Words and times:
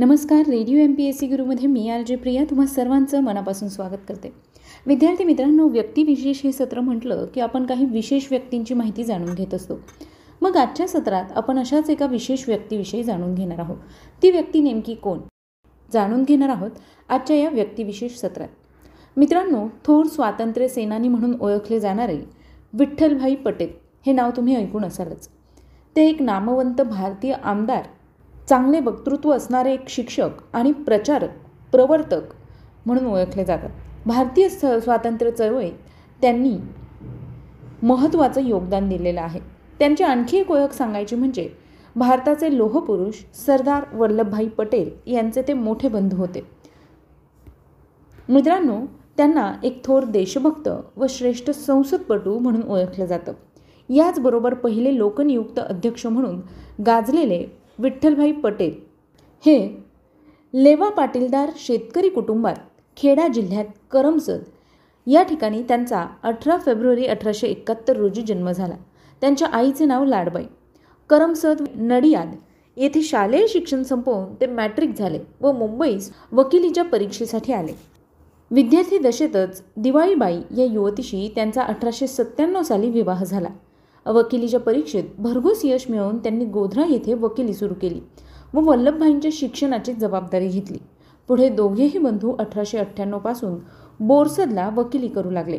नमस्कार 0.00 0.38
radio 0.38 0.78
M 0.78 0.94
P 0.94 1.04
S 1.04 1.18
C 1.18 1.26
गुरुमध्ये 1.26 1.66
मी 1.66 1.88
R 1.88 2.02
J 2.02 2.16
Priya 2.16 2.44
तुम्हा 2.44 2.66
सर्वांचं 2.66 3.20
मनापासून 3.20 3.68
स्वागत 3.68 3.98
करते. 4.08 4.32
विद्यार्थी 4.86 5.24
मित्रांनो 5.24 5.68
व्यक्तिविशेष 5.68 6.40
हे 6.44 6.52
सत्र 6.52 6.80
म्हटलं 6.80 7.26
की 7.34 7.40
आपण 7.40 7.66
काही 7.66 7.84
विशेष 7.84 8.26
व्यक्तींची 8.30 8.74
माहिती 8.74 9.04
जाणून 9.04 9.34
घेत 9.34 9.54
असतो. 9.54 9.74
मग 10.42 10.56
आजच्या 10.56 10.88
सत्रात 10.88 11.24
आपण 11.34 11.58
अशाच 11.58 11.90
एका 11.90 12.06
विशेष 12.06 12.48
व्यक्तीविषयी 12.48 13.02
जाणून 13.02 13.34
घेणार 13.34 13.58
आहोत. 13.58 13.76
ती 14.22 14.30
व्यक्ती 14.30 14.60
नेमकी 14.60 14.94
कोण? 14.94 15.18
जाणून 15.92 16.22
घेणार 16.22 16.48
आहोत 16.48 16.70
आजच्या 17.08 17.36
या 17.36 17.48
व्यक्तिविशेष 17.48 18.12
सत्रात. 18.12 18.48
मित्रांनो 19.16 19.68
थोर 19.84 20.06
स्वातंत्र्य 20.06 20.68
सेनानी 20.68 21.08
म्हणून 21.08 21.34
ओळखले 21.40 21.80
जाणारे 21.80 22.18
विठ्ठलभाई 22.72 23.34
पटेल 23.34 23.70
हे 24.06 24.12
नाव 24.12 24.30
तुम्ही 24.36 24.56
ऐकून 24.56 24.84
असालच. 24.84 25.28
ते 25.96 26.08
एक 26.08 26.22
नामवंत 26.22 26.80
भारतीय 26.80 27.32
आमदार 27.32 27.82
चांगले 28.50 28.80
वक्तृत्व 28.80 29.32
असणारे 29.32 29.72
एक 29.72 29.88
शिक्षक 29.88 30.28
आणि 30.52 30.72
प्रचारक 30.72 31.30
प्रवर्तक 31.72 32.20
म्हणून 32.86 33.06
ओळखले 33.06 33.44
जातात. 33.44 33.70
भारतीय 34.06 34.48
स 34.48 34.64
स्वातंत्र्य 34.64 35.30
चळवळीत 35.30 35.72
त्यांनी 36.20 36.56
महत्त्वाचं 37.82 38.40
योगदान 38.40 38.88
दिलेलं 38.88 39.20
आहे. 39.20 39.40
त्यांची 39.78 40.04
आणखी 40.04 40.38
एक 40.38 40.50
ओळख 40.50 40.72
सांगायची 40.72 41.16
म्हणजे 41.16 41.48
भारताचे 41.96 42.56
लोहपुरुष 42.56 43.14
सरदार 43.46 43.84
वल्लभभाई 43.92 44.48
पटेल 44.48 44.90
यांचे 45.06 45.42
ते 45.42 45.52
मोठे 45.52 45.88
बंधू 45.88 46.16
होते. 46.16 46.46
मित्रांनो 48.28 48.80
त्यांना 49.16 49.52
एक 49.62 49.84
थोर 49.84 50.04
देशभक्त 50.04 50.68
व 50.96 51.06
श्रेष्ठ 51.08 51.50
संसदपटू 51.50 52.38
म्हणून 52.38 52.62
ओळखलं 52.62 53.06
जातं. 53.06 53.32
याचबरोबर 53.88 54.54
पहिले 54.54 54.98
लोकनियुक्त 54.98 55.58
अध्यक्ष 55.58 56.06
म्हणून 56.06 56.40
गाजलेले 56.86 57.59
विठ्ठलभाई 57.80 58.32
पटेल. 58.32 58.74
हे 59.46 59.84
लेवा 60.54 60.88
पाटीलदार 60.88 61.50
शेतकरी 61.56 62.08
कुटुंबात 62.08 62.54
खेडा 62.96 63.28
जिल्ह्यात 63.28 63.64
करमसद 63.90 64.42
या 65.06 65.22
ठिकाणी 65.22 65.62
त्यांचा 65.62 66.06
अठरा 66.22 66.56
फेब्रुवारी 66.56 67.06
अठराशे 67.06 67.46
एकाहत्तर 67.46 67.96
रोजी 67.96 68.22
जन्म 68.22 68.50
झाला. 68.50 68.74
त्यांच्या 69.20 69.48
आईचे 69.48 69.84
नाव 69.84 70.04
लाडबाई. 70.04 70.44
करमसद 71.08 71.64
नडियाद 71.74 72.34
येथे 72.76 73.02
शालेय 73.02 73.46
शिक्षण 73.48 73.82
संपवून 73.82 74.34
ते 74.34 74.46
मॅट्रिक 74.46 74.94
झाले 74.98 75.18
व 75.40 75.52
मुंबईस 75.52 76.12
वकिलीच्या 76.32 76.84
परीक्षेसाठी 76.84 77.52
आले. 77.52 77.72
विद्यार्थी 78.50 78.98
दशेतच 78.98 79.62
दिवाळीबाई 79.76 80.40
या 80.56 80.64
युवतीशी 80.64 81.32
त्यांचा 81.34 81.62
अठराशे 81.62 82.06
सत्त्याण्णव 82.06 82.62
साली 82.62 82.90
विवाह 82.90 83.24
झाला. 83.24 83.48
वकिलीच्या 84.06 84.60
परीक्षेत 84.60 85.04
भरघोस 85.18 85.60
यश 85.64 85.86
मिळवून 85.90 86.18
त्यांनी 86.18 86.44
गोध्रा 86.44 86.84
येथे 86.90 87.14
वकिली 87.14 87.54
सुरू 87.54 87.74
केली 87.74 88.00
व 88.54 88.60
वल्लभभाईंच्या 88.60 89.30
शिक्षणाची 89.34 89.92
जबाबदारी 89.92 90.48
घेतली. 90.48 90.78
पुढे 91.28 91.48
दोघेही 91.48 91.98
बंधू 91.98 92.32
अठराशे 92.38 92.78
अठ्ठ्याण्णवपासून 92.78 93.54
बोरसदला 94.00 94.68
वकिली 94.76 95.08
करू 95.08 95.30
लागले. 95.30 95.58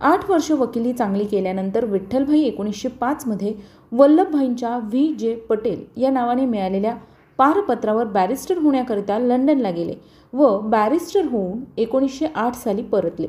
आठ 0.00 0.30
वर्ष 0.30 0.50
वकिली 0.50 0.92
चांगली 0.92 1.24
केल्यानंतर 1.24 1.84
विठ्ठलभाई 1.84 2.40
एकोणीसशे 2.40 2.88
पाचमध्ये 2.88 3.54
वल्लभभाईंच्या 3.92 4.76
व्ही. 4.78 5.14
जे. 5.14 5.34
पटेल 5.34 5.84
या 5.96 6.10
नावाने 6.10 6.46
मिळालेल्या 6.46 6.96
पारपत्रावर 7.38 8.04
बॅरिस्टर 8.04 8.58
होण्याकरिता 8.58 9.18
लंडनला 9.18 9.70
गेले 9.70 9.94
व 10.32 10.58
बॅरिस्टर 10.60 11.24
होऊन 11.24 11.60
एकोणीसशे 11.76 12.26
आठ 12.34 12.54
साली 12.54 12.82
परतले. 12.82 13.26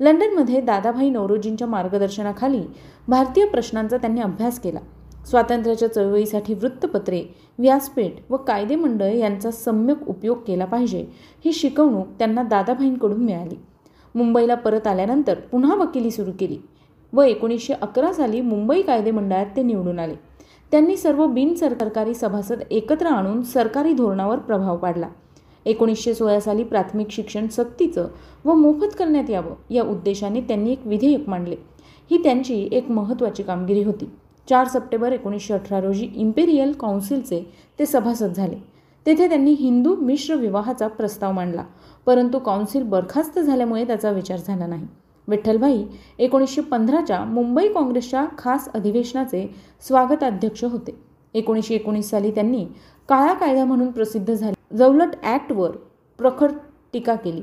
लंडनमध्ये 0.00 0.60
दादाभाई 0.60 1.10
नवरोजींच्या 1.10 1.66
मार्गदर्शनाखाली 1.66 2.60
भारतीय 3.08 3.44
प्रश्नांचा 3.46 3.96
त्यांनी 3.96 4.20
अभ्यास 4.20 4.58
केला. 4.60 4.78
स्वातंत्र्याच्या 5.26 5.92
चळवळीसाठी 5.92 6.54
वृत्तपत्रे 6.54 7.22
व्यासपीठ 7.58 8.12
व 8.30 8.36
कायदे 8.36 8.76
मंडळ 8.76 9.12
यांचा 9.12 9.50
सम्यक 9.50 10.08
उपयोग 10.08 10.38
केला 10.46 10.64
पाहिजे 10.64 11.04
ही 11.44 11.52
शिकवणूक 11.52 12.08
त्यांना 12.18 12.42
दादाभाईंकडून 12.42 13.24
मिळाली. 13.24 13.56
मुंबईला 14.14 14.54
परत 14.54 14.86
आल्यानंतर 14.86 15.40
पुन्हा 15.52 15.74
वकिली 15.74 16.10
सुरू 16.10 16.30
केली 16.40 16.58
व 17.12 17.22
एकोणीसशे 17.22 17.74
अकरा 17.74 18.12
साली 18.12 18.40
मुंबई 18.40 18.82
कायदे 18.82 19.10
मंडळात 19.10 19.56
ते 19.56 19.62
निवडून 19.62 19.98
आले. 19.98 20.14
त्यांनी 20.72 20.96
सर्व 20.96 21.26
बिनसरकारी 21.26 22.14
सभासद 22.14 22.62
एकत्र 22.70 23.06
आणून 23.06 23.42
सरकारी 23.42 23.92
धोरणावर 23.92 24.38
प्रभाव 24.38 24.76
पाडला. 24.76 25.08
एकोणीसशे 25.64 26.14
सोळा 26.14 26.40
साली 26.40 26.64
प्राथमिक 26.64 27.10
शिक्षण 27.10 27.46
सक्तीचं 27.46 28.08
व 28.44 28.54
मोफत 28.54 28.96
करण्यात 28.98 29.30
यावं 29.30 29.54
या 29.70 29.82
उद्देशाने 29.82 30.40
त्यांनी 30.40 30.72
एक 30.72 30.80
विधेयक 30.84 31.28
मांडले. 31.28 31.56
ही 32.10 32.22
त्यांची 32.22 32.68
एक 32.72 32.90
महत्त्वाची 32.90 33.42
कामगिरी 33.42 33.82
होती. 33.82 34.10
चार 34.50 34.66
सप्टेंबर 34.66 35.12
एकोणीसशे 35.12 35.54
अठरा 35.54 35.80
रोजी 35.80 36.08
इम्पेरियल 36.14 36.72
काउन्सिलचे 36.72 37.52
ते 37.78 37.86
सभासद 37.86 38.32
झाले. 38.32 38.56
तेथे 39.06 39.28
त्यांनी 39.28 39.52
हिंदू 39.52 39.96
मिश्र 39.96 40.34
विवाहाचा 40.34 40.86
प्रस्ताव 40.86 41.32
मांडला. 41.32 41.64
परंतु 42.06 42.38
काउन्सिल 42.38 42.82
बरखास्त 42.82 43.38
झाल्यामुळे 43.38 43.84
त्याचा 43.84 44.10
विचार 44.10 44.38
झाला 44.46 44.66
नाही. 44.66 44.86
विठ्ठलभाई 45.28 45.84
एकोणीसशे 46.18 46.60
पंधराच्या 46.60 47.24
मुंबई 47.24 47.68
काँग्रेसच्या 47.68 48.26
खास 48.38 48.68
अधिवेशनाचे 48.74 49.54
स्वागताध्यक्ष 49.80 50.64
होते. 50.64 50.98
एकोणीसशे 51.34 51.74
एकोणीस 51.74 52.10
साली 52.10 52.30
त्यांनी 52.30 52.66
काळा 53.08 53.32
कायदा 53.32 53.64
म्हणून 53.64 53.90
प्रसिद्ध 53.90 54.34
झाले. 54.34 54.63
जवलट 54.76 55.08
ॲक्टवर 55.22 55.70
प्रखर 56.18 56.52
टीका 56.92 57.14
केली. 57.14 57.42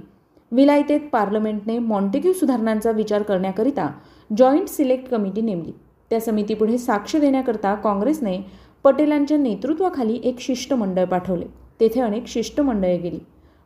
विलायतेत 0.52 1.00
पार्लमेंटने 1.12 1.78
मॉन्टेग्यू 1.80 2.34
सुधारणांचा 2.34 2.92
विचार 2.92 3.22
करण्याकरिता 3.22 3.90
जॉईंट 4.38 4.68
सिलेक्ट 4.68 5.10
कमिटी 5.10 5.42
नेमली. 5.42 5.72
त्या 6.10 6.22
समितीपुढे 6.22 6.78
साक्ष 6.78 7.16
देण्याकरता 7.16 7.76
काँग्रेसने 7.76 8.38
पटेलांच्या 8.84 9.38
नेतृत्वाखाली 9.38 10.20
एक 10.24 10.40
शिष्टमंडळ 10.40 11.06
पाठवले. 11.06 11.46
तेथे 11.80 12.02
अनेक 12.02 12.28
शिष्टमंडळे 12.28 12.98
गेली. 12.98 13.20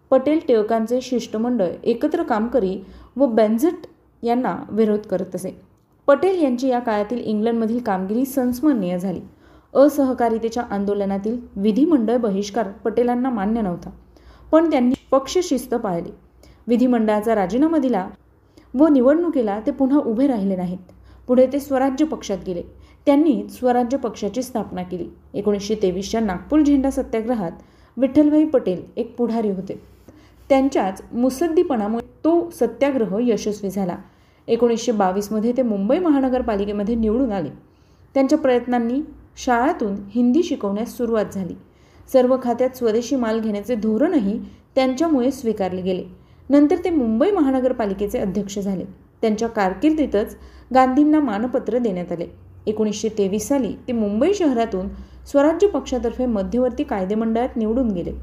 पटेल 0.10 0.40
टिळकांचे 0.48 1.02
शिष्टमंडळ 1.02 1.68
एकत्र 1.84 2.24
काम 2.24 2.48
करी 2.48 2.80
व 3.16 3.26
बेन्झट 3.26 3.88
यांना 4.24 4.58
विरोध 4.70 5.00
करत 5.00 5.36
असे. 5.36 5.62
पटेल 6.08 6.44
यांची 6.44 6.68
या 6.68 6.80
काळातील 6.80 7.20
इंग्लंडमधील 7.20 7.80
कामगिरी 7.80 8.26
संस्मरणीय 8.26 9.00
झाली. 9.00 9.22
असहकारितेच्या 9.76 10.64
आंदोलनातील 10.72 11.38
विधिमंडळ 11.56 12.18
बहिष्कार 12.18 12.68
पटेलांना 12.68 13.30
मान्य 13.30 13.62
नव्हता. 13.62 13.90
पण 14.52 14.70
त्यांनी 14.72 14.94
पक्षशिस्त 15.12 15.76
पाळली. 15.76 16.12
विधिमंडळाचा 16.68 17.36
राजीनामा 17.36 17.78
दिला 17.78 18.08
व 18.74 18.88
निवडणुकीला 18.88 19.60
ते 19.66 19.72
पुन्हा 19.72 20.00
उभे 20.00 20.28
राहिले 20.28 20.56
नाहीत. 20.56 20.78
पुढे 21.28 21.48
ते 21.54 21.60
स्वराज्य 21.60 22.06
पक्षात 22.06 22.38
गेले. 22.48 22.62
त्यांनी 23.06 23.48
स्वराज्य 23.50 23.98
पक्षाची 23.98 24.44
स्थापना 24.44 24.84
केली. 24.84 25.08
एकोणीसशे 25.34 25.76
तेवीसच्या 25.76 26.22
नागपूर 26.22 26.62
झेंडा 26.62 26.90
सत्याग्रहात 26.90 27.52
विठ्ठलभाई 27.98 28.46
पटेल 28.46 28.82
एक 28.98 29.16
पुढारी 29.16 29.50
होते. 29.50 29.82
त्यांच्याच 30.50 31.02
मुसद्दीपणामुळे 31.12 32.06
तो 32.24 32.50
सत्याग्रह 32.50 33.18
यशस्वी 33.22 33.70
झाला. 33.70 33.96
एकोणीसशे 34.48 34.92
बावीसमध्ये 34.92 35.52
ते 35.58 35.62
मुंबई 35.62 36.00
महानगरपालिकेमध्ये 36.00 36.96
निवडून 36.96 37.32
आले. 37.32 37.50
त्यांच्या 38.14 38.38
प्रयत्नांनी 38.38 39.02
शाळातून 39.36 39.96
हिंदी 40.10 40.44
शिकवण्यास 40.44 40.98
सुरुवात 40.98 41.34
झाली. 41.34 41.56
सर्व 42.14 42.36
खात्यात 42.44 42.78
स्वदेशी 42.78 43.16
माल 43.16 43.40
घेण्याचे 43.40 43.76
धोरणही 43.76 44.38
त्यांच्यामुळे 44.76 45.32
स्वीकारले 45.32 45.82
गेले. 45.82 46.04
नंतर 46.50 46.76
ते 46.84 46.90
मुंबई 46.90 47.32
महानगरपालिकेचे 47.32 48.20
अध्यक्ष 48.20 48.60
झाले. 48.60 48.84
त्यांच्या 49.22 49.48
कारकिर्दीतच 49.48 50.36
गांधींना 50.74 51.20
मानपत्र 51.20 51.78
देण्यात 51.78 52.12
आले. 52.12 52.28
एकोणीसशे 52.68 53.10
तेवीस 53.10 53.48
साली 53.48 53.74
ते 53.88 53.94
मुंबई 53.94 54.34
शहरातून 54.34 54.88
स्वराज्य 55.32 55.68
पक्षातर्फे 55.68 56.26
मध्यवर्ती 56.26 56.84
कायदेमंडळात 56.84 57.58
निवडून 57.58 57.92
गेले. 57.92 58.14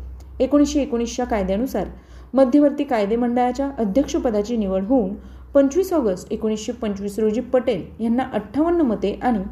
एकोणीसशे 0.40 0.82
एकोणीसच्या 0.82 1.24
कायद्यानुसार 1.26 1.88
मध्यवर्ती 2.34 2.84
कायदेमंडळाच्या 2.84 3.70
अध्यक्षपदाची 3.78 4.56
निवड 4.56 4.84
होऊन 4.84 5.14
पंचवीस 5.54 5.92
ऑगस्ट 5.92 6.32
एकोणीसशे 6.32 6.72
पंचवीस 6.72 7.18
रोजी 7.18 7.40
पटेल 7.40 7.82
यांना 8.00 8.22
अठ्ठावन्न 8.32 8.80
मते 8.80 9.12
आणि 9.22 9.42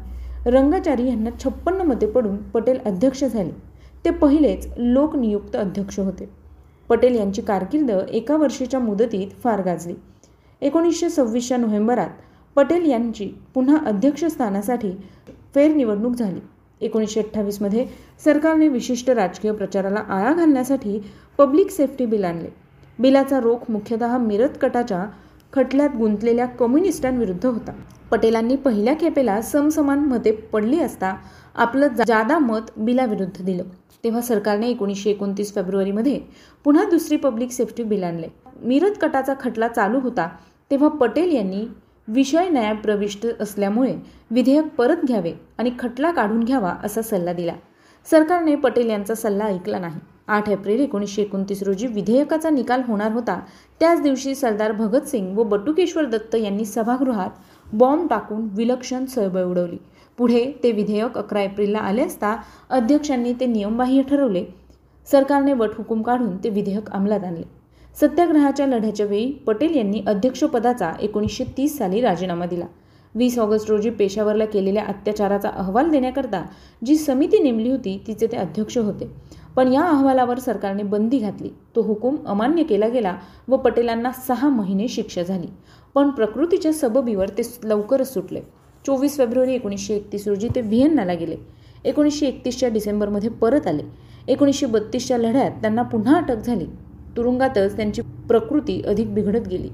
रंगाचारी 0.45 1.07
यांना 1.07 1.29
छप्पन्न 1.43 1.81
मते 1.81 2.05
पडून 2.05 2.37
पटेल 2.37 2.79
अध्यक्ष 2.85 3.23
झाले. 3.23 3.51
ते 4.05 4.09
पहिलेच 4.09 4.67
लोकनियुक्त 4.77 5.55
अध्यक्ष 5.55 5.99
होते. 5.99 6.29
पटेल 6.89 7.15
यांची 7.15 7.41
कारकीर्द 7.41 7.91
एका 8.09 8.37
वर्षीच्या 8.37 8.79
मुदतीत 8.79 9.27
फार 9.43 9.61
गाजली. 9.61 9.93
एकोणीसशे 10.61 11.09
सव्वीसच्या 11.09 11.57
नोव्हेंबरात 11.57 12.09
पटेल 12.55 12.89
यांची 12.89 13.29
पुन्हा 13.53 13.77
अध्यक्षस्थानासाठी 13.85 14.91
फेरनिवडणूक 15.55 16.15
झाली. 16.15 16.39
एकोणीसशे 16.81 17.19
अठ्ठावीसमध्ये 17.19 17.85
सरकारने 18.23 18.67
विशिष्ट 18.67 19.09
राजकीय 19.09 19.51
प्रचाराला 19.51 19.99
आळा 19.99 20.33
घालण्यासाठी 20.33 20.99
पब्लिक 21.37 21.69
सेफ्टी 21.69 22.05
बिल 22.05 22.23
आणले. 22.23 22.49
बिलाचा 22.99 23.39
रोख 23.39 23.71
मुख्यतः 23.71 24.17
मिरत 24.17 24.49
कटाच्या 24.61 25.05
खटल्यात 25.53 25.89
गुंतलेल्या 25.97 26.45
कम्युनिस्टांविरुद्ध 26.45 27.45
होता. 27.45 27.71
पटेलांनी 28.11 28.55
पहिल्या 28.55 28.93
खेपेला 29.01 29.41
समसमान 29.41 29.99
मते 29.99 30.31
पडली 30.53 30.79
असता 30.79 31.13
आपलं 31.55 31.87
जादा 31.97 32.37
मत 32.39 32.71
बिलाविरुद्ध 32.77 33.45
दिलं. 33.45 33.63
तेव्हा 34.03 34.21
सरकारने 34.21 34.69
एकोणीसशे 34.69 35.09
एकोणतीस 35.09 35.53
फेब्रुवारीमध्ये 35.55 36.19
पुन्हा 36.65 36.83
दुसरी 36.89 37.17
पब्लिक 37.17 37.51
सेफ्टी 37.51 37.83
बिल 37.83 38.03
आणले. 38.03 38.27
मिरत 38.63 38.97
कटाचा 39.01 39.33
खटला 39.39 39.67
चालू 39.67 39.99
होता 39.99 40.27
तेव्हा 40.71 40.89
पटेल 40.89 41.33
यांनी 41.35 41.65
विषय 42.07 42.49
न्याय 42.49 42.73
प्रविष्ट 42.73 43.25
असल्यामुळे 43.39 43.95
विधेयक 44.31 44.67
परत 44.77 45.05
घ्यावे 45.07 45.33
आणि 45.57 45.71
खटला 45.79 46.11
काढून 46.11 46.43
घ्यावा 46.43 46.73
असा 46.83 47.01
सल्ला 47.01 47.33
दिला. 47.33 47.53
सरकारने 48.07 48.55
पटेल 48.55 48.89
यांचा 48.89 49.15
सल्ला 49.15 49.45
ऐकला 49.45 49.79
नाही. 49.79 49.99
आठ 50.27 50.49
एप्रिल 50.49 50.79
एकोणीसशे 50.79 51.21
एकोणतीस 51.21 51.63
रोजी 51.63 51.87
विधेयकाचा 51.87 52.49
निकाल 52.49 52.81
होणार 52.87 53.11
होता 53.11 53.39
त्याच 53.79 54.01
दिवशी 54.01 54.35
सरदार 54.35 54.71
भगतसिंग 54.71 55.37
व 55.37 55.43
बटुकेश्वर 55.43 56.05
दत्त 56.05 56.35
यांनी 56.35 56.65
सभागृहात 56.65 57.29
बॉम्ब 57.73 58.09
टाकून 58.09 58.47
विलक्षण 58.51 59.05
सळबळ 59.05 59.43
उडवली. 59.43 59.77
पुढे 60.17 60.51
ते 60.63 60.71
विधेयक 60.71 61.17
अकरा 61.17 61.41
एप्रिलला 61.41 61.79
आले 61.79 62.01
असता 62.01 62.35
अध्यक्षांनी 62.69 63.33
ते 63.33 63.45
नियमबाह्य 63.45 64.01
ठरवले. 64.01 64.45
सरकारने 65.11 65.53
वटहुकूम 65.53 66.01
काढून 66.01 66.37
ते 66.37 66.49
विधेयक 66.49 66.89
अंमलात 66.91 67.23
आणले. 67.23 67.43
सत्याग्रहाच्या 68.01 68.67
लढ्याच्या 68.67 69.05
वेळी 69.05 69.31
पटेल 69.31 69.75
यांनी 69.75 70.01
अध्यक्षपदाचा 70.07 70.91
एकोणीसशे 71.01 71.43
तीस 71.57 71.77
साली 71.77 72.01
राजीनामा 72.01 72.45
दिला. 72.45 72.65
वीस 73.15 73.39
ऑगस्ट 73.39 73.69
रोजी 73.69 73.89
पेशावरला 73.89 74.45
केलेल्या 74.45 74.83
अत्याचाराचा 74.83 75.49
अहवाल 75.49 75.89
देण्याकरता 75.89 76.43
जी 76.85 76.95
समिती 76.95 77.39
नेमली 77.39 77.71
होती 77.71 78.03
तिचे 78.07 78.27
ते 78.27 78.37
अध्यक्ष 78.37 78.77
होते. 78.77 79.11
पण 79.55 79.73
या 79.73 79.81
अहवालावर 79.81 80.39
सरकारने 80.39 80.83
बंदी 80.83 81.19
घातली. 81.19 81.49
तो 81.75 81.81
हुकूम 81.81 82.17
अमान्य 82.25 82.63
केला 82.63 82.87
गेला 82.87 83.15
व 83.47 83.57
पटेलांना 83.57 84.11
सहा 84.11 84.49
महिने 84.49 84.87
शिक्षा 84.87 85.23
झाली. 85.23 85.47
पण 85.95 86.09
प्रकृतीच्या 86.09 86.73
सबबीवर 86.73 87.29
ते 87.29 87.41
लवकरच 87.63 88.13
सुटले. 88.13 88.41
चोवीस 88.85 89.17
फेब्रुवारी 89.17 89.53
एकोणीसशे 89.53 89.95
एकतीस 89.95 90.27
रोजी 90.27 90.47
ते 90.55 90.61
व्हिएन्नाला 90.61 91.13
गेले. 91.13 91.35
एकोणीसशे 91.85 92.27
एकतीसच्या 92.27 92.69
डिसेंबरमध्ये 92.69 93.29
परत 93.29 93.67
आले. 93.67 93.83
एकोणीसशे 94.27 94.65
बत्तीसच्या 94.65 95.17
लढ्यात 95.17 95.51
त्यांना 95.51 95.81
पुन्हा 95.81 96.17
अटक 96.17 96.35
झाली. 96.35 96.65
तुरुंगातच 97.17 97.75
त्यांची 97.75 98.01
प्रकृती 98.27 98.81
अधिक 98.81 99.13
बिघडत 99.13 99.47
गेली. 99.47 99.69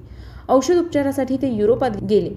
औषध 0.49 0.77
उपचारासाठी 0.77 1.37
ते 1.37 1.53
युरोपात 1.53 2.03
गेले. 2.09 2.29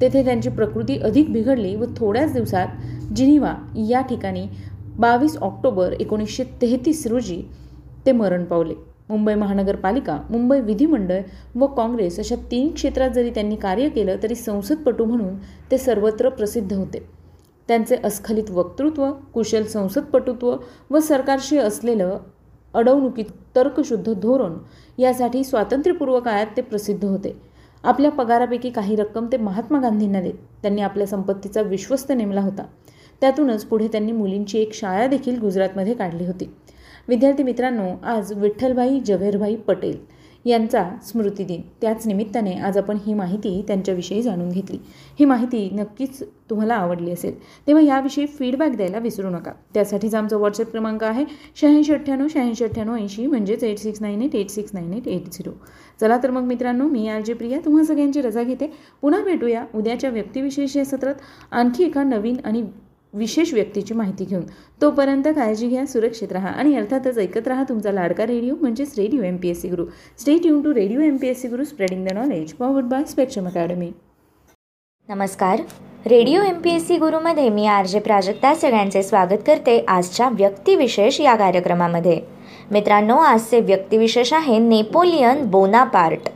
तेथे 0.00 0.24
त्यांची 0.24 0.48
प्रकृती 0.48 0.98
अधिक 0.98 1.32
बिघडली 1.32 1.74
व 1.76 1.84
थोड्याच 1.96 2.32
दिवसात 2.32 3.12
जिनिवा 3.16 3.54
या 3.88 4.00
ठिकाणी 4.00 4.46
बावीस 4.98 5.36
ऑक्टोबर 5.36 5.92
एकोणीसशे 5.92 6.44
तेहतीस 6.62 7.06
रोजी 7.06 7.42
ते 8.06 8.12
मरण 8.12 8.44
पावले. 8.44 8.74
मुंबई 9.08 9.34
महानगरपालिका 9.34 10.18
मुंबई 10.30 10.60
विधिमंडळ 10.60 11.20
व 11.54 11.66
काँग्रेस 11.66 12.18
अशा 12.20 12.36
तीन 12.50 12.72
क्षेत्रात 12.74 13.10
जरी 13.10 13.30
त्यांनी 13.30 13.56
कार्य 13.56 13.88
केलं 13.88 14.16
तरी 14.22 14.34
संसदपटू 14.34 15.04
म्हणून 15.04 15.36
ते 15.70 15.78
सर्वत्र 15.78 16.28
प्रसिद्ध 16.28 16.72
होते. 16.72 16.98
त्यांचे 17.68 17.96
अस्खलित 18.04 18.50
वक्तृत्व 18.50 19.10
कुशल 19.34 19.62
संसदपटुत्व 19.62 20.56
व 20.90 20.98
सरकारशी 20.98 21.58
असलेलं 21.58 22.18
अडवणुकीत 22.74 23.24
तर्कशुद्ध 23.56 24.12
धोरण 24.12 24.56
यासाठी 24.98 25.44
स्वातंत्र्यपूर्व 25.44 26.18
काळात 26.20 26.46
ते 26.56 26.62
प्रसिद्ध 26.62 27.04
होते. 27.04 27.34
आपल्या 27.84 28.10
पगारापैकी 28.10 28.70
काही 28.70 28.96
रक्कम 28.96 29.26
ते 29.32 29.36
महात्मा 29.36 29.80
गांधींना 29.80 30.20
देत 30.20 30.34
त्यांनी 30.62 30.82
आपल्या 30.82 31.06
संपत्तीचा 31.06 31.62
विश्वस्त 31.62 32.12
नेमला 32.12 32.40
होता. 32.40 32.64
त्यातूनच 33.20 33.64
पुढे 33.64 33.88
त्यांनी 33.88 34.12
मुलींची 34.12 34.58
एक 34.58 34.74
शाळा 34.74 35.06
देखील 35.06 35.38
गुजरातमध्ये 35.40 35.94
काढली 35.94 36.26
होती. 36.26 36.50
विद्यार्थी 37.08 37.42
मित्रांनो 37.42 37.88
आज 38.04 38.32
विठ्ठलभाई 38.36 39.00
जव्हेरभाई 39.06 39.56
पटेल 39.56 39.98
यांचा 40.44 40.82
स्मृतिदिन 41.02 41.60
त्याच 41.80 42.06
निमित्ताने 42.06 42.52
आज 42.58 42.76
आपण 42.78 42.96
ही 43.06 43.14
माहिती 43.14 43.62
त्यांच्याविषयी 43.68 44.22
जाणून 44.22 44.48
घेतली. 44.48 44.78
ही 45.18 45.24
माहिती 45.24 45.68
नक्कीच 45.72 46.22
तुम्हाला 46.50 46.74
आवडली 46.74 47.10
असेल. 47.10 47.34
तेव्हा 47.66 47.82
याविषयी 47.84 48.26
फीडबॅक 48.28 48.76
द्यायला 48.76 48.98
विसरू 48.98 49.30
नका. 49.30 49.52
त्यासाठीचा 49.74 50.18
आमचा 50.18 50.36
व्हॉट्सअप 50.36 50.70
क्रमांक 50.70 51.04
आहे 51.04 51.24
शहाऐंशी 51.60 51.92
अठ्ठ्याण्णव 51.92 52.26
शहाऐंशी 52.30 52.64
अठ्ठ्याण्णव 52.64 52.96
ऐंशी 52.96 53.26
म्हणजेच 53.26 53.64
eight 53.64 53.78
six 53.78 54.02
nine 54.02 54.22
eight 54.22 54.34
eight 54.34 54.50
six 54.50 54.74
nine 54.74 54.92
eight 54.92 55.08
eight 55.08 55.30
zero 55.32 55.52
चला 56.00 56.18
तर 56.22 56.30
मग 56.30 56.42
मित्रांनो 56.42 56.88
मी 56.88 57.06
आर 57.08 57.20
जे 57.20 57.34
प्रिया 57.34 57.58
तुम्हा 57.64 57.84
सगळ्यांची 57.84 58.20
रजा 58.20 58.42
घेते. 58.42 58.72
पुन्हा 59.02 59.22
भेटूया 59.24 59.64
उद्याच्या 59.74 60.10
व्यक्तिविशेष 60.10 60.76
या 60.76 60.84
सत्रात. 60.84 61.14
आणखी 61.50 61.84
एका 61.84 62.02
नवीन 62.02 62.36
आणि 62.44 62.62
विशेष 63.14 63.52
व्यक्तीची 63.54 63.94
माहिती 63.94 64.24
घेऊन. 64.24 64.42
तोपर्यंत 64.82 65.28
काळजी 65.36 65.68
घ्या 65.68 65.86
सुरक्षित 65.86 66.32
राहा 66.32 66.48
आणि 66.48 66.74
अर्थातच 66.76 67.18
ऐकत 67.18 67.48
राहा 67.48 67.62
तुमचा 67.68 67.92
लाडका 67.92 68.26
रेडिओ 68.26 68.54
म्हणजेच 68.60 68.98
radio 68.98 69.22
M 69.22 69.36
P 69.36 69.48
S 69.48 69.60
C 69.62 69.68
Guru. 69.68 69.84
Stay 70.18 70.46
युन 70.46 70.60
to 70.62 70.74
radio 70.74 71.00
M 71.00 71.16
P 71.16 71.28
S 71.28 71.40
C 71.42 71.48
Guru 71.48 71.64
spreading 71.64 72.06
the 72.06 72.12
knowledge 72.12 72.52
powered 72.52 72.86
by 72.86 73.04
Spectrum 73.04 73.46
academy 73.46 73.90
नमस्कार. 75.08 75.60
Radio 76.06 76.42
M 76.42 76.60
P 76.60 76.70
S 76.70 76.86
C 76.86 76.96
गुरुमध्ये 76.98 77.48
मी 77.48 77.66
आर 77.66 77.86
जे 77.86 77.98
प्राजक्ता 77.98 78.54
सगळ्यांचे 78.54 79.02
स्वागत 79.02 79.42
करते 79.46 79.78
आजच्या 79.88 80.28
व्यक्तिविशेष 80.28 81.20
या 81.20 81.34
कार्यक्रमामध्ये. 81.36 82.20
मित्रांनो 82.70 83.16
आजचे 83.16 83.60
व्यक्तिविशेष 83.60 84.32
आहे 84.32 84.58
नेपोलियन 84.58 85.44
बोनापार्ट. 85.50 86.28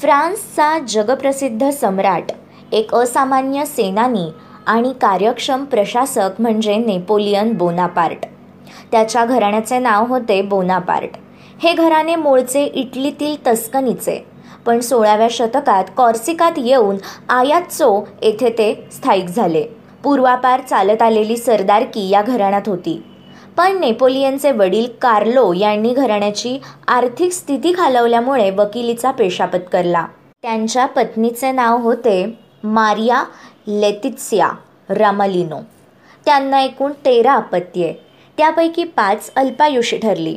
फ्रान्सचा 0.00 0.78
जगप्रसिद्ध 0.88 1.70
सम्राट 1.70 2.32
एक 2.72 2.94
असामान्य 2.94 3.64
सेनानी 3.66 4.28
आणि 4.66 4.92
कार्यक्षम 5.00 5.64
प्रशासक 5.64 6.40
म्हणजे 6.40 6.76
नेपोलियन 6.76 7.52
बोनापार्ट. 7.52 8.26
त्याच्या 8.92 9.24
घराण्याचे 9.24 9.78
नाव 9.78 10.06
होते 10.06 10.40
बोनापार्ट. 10.42 11.16
हे 11.62 11.72
घराणे 11.72 12.14
मूळचे 12.16 12.64
इटलीतील 12.64 13.36
तस्कनीचे 13.46 14.18
पण 14.66 14.80
सोळाव्या 14.80 15.28
शतकात 15.30 15.84
कॉर्सिकात 15.96 16.58
येऊन 16.58 16.96
आयाच्चो 17.28 18.04
येथे 18.22 18.50
ते 18.58 18.72
स्थायिक 18.92 19.28
झाले. 19.28 19.62
पूर्वापार 20.04 20.60
चालत 20.60 21.02
आलेली 21.02 21.36
सरदारकी 21.36 22.08
या 22.08 22.22
घराण्यात 22.22 22.68
होती. 22.68 23.02
पण 23.56 23.78
नेपोलियनचे 23.80 24.50
वडील 24.50 24.86
कार्लो 25.02 25.52
यांनी 25.52 25.92
घराण्याची 25.92 26.58
आर्थिक 26.88 27.32
स्थिती 27.32 27.72
खालवल्यामुळे 27.72 28.50
वकिलीचा 28.50 29.10
पेशा 29.10 29.46
पत्करला 29.46 30.04
त्यांच्या 30.42 30.86
पत्नीचे 30.86 31.52
नाव 31.52 31.78
होते 31.82 32.24
मारिया 32.64 33.22
लेतित्सिया 33.66 34.48
रामालिनो. 34.88 35.58
त्यांना 36.24 36.60
एकूण 36.60 36.92
तेरा 37.04 37.34
अपत्ये 37.34 37.92
त्यापैकी 38.38 38.84
पाच 38.84 39.30
अल्पायुषी 39.36 39.98
ठरली. 39.98 40.36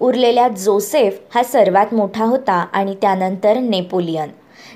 उरलेल्या 0.00 0.48
जोसेफ 0.48 1.20
हा 1.34 1.42
सर्वात 1.42 1.94
मोठा 1.94 2.24
होता 2.24 2.66
आणि 2.72 2.94
त्यानंतर 2.94 3.56
नेपोलियन. 3.56 4.28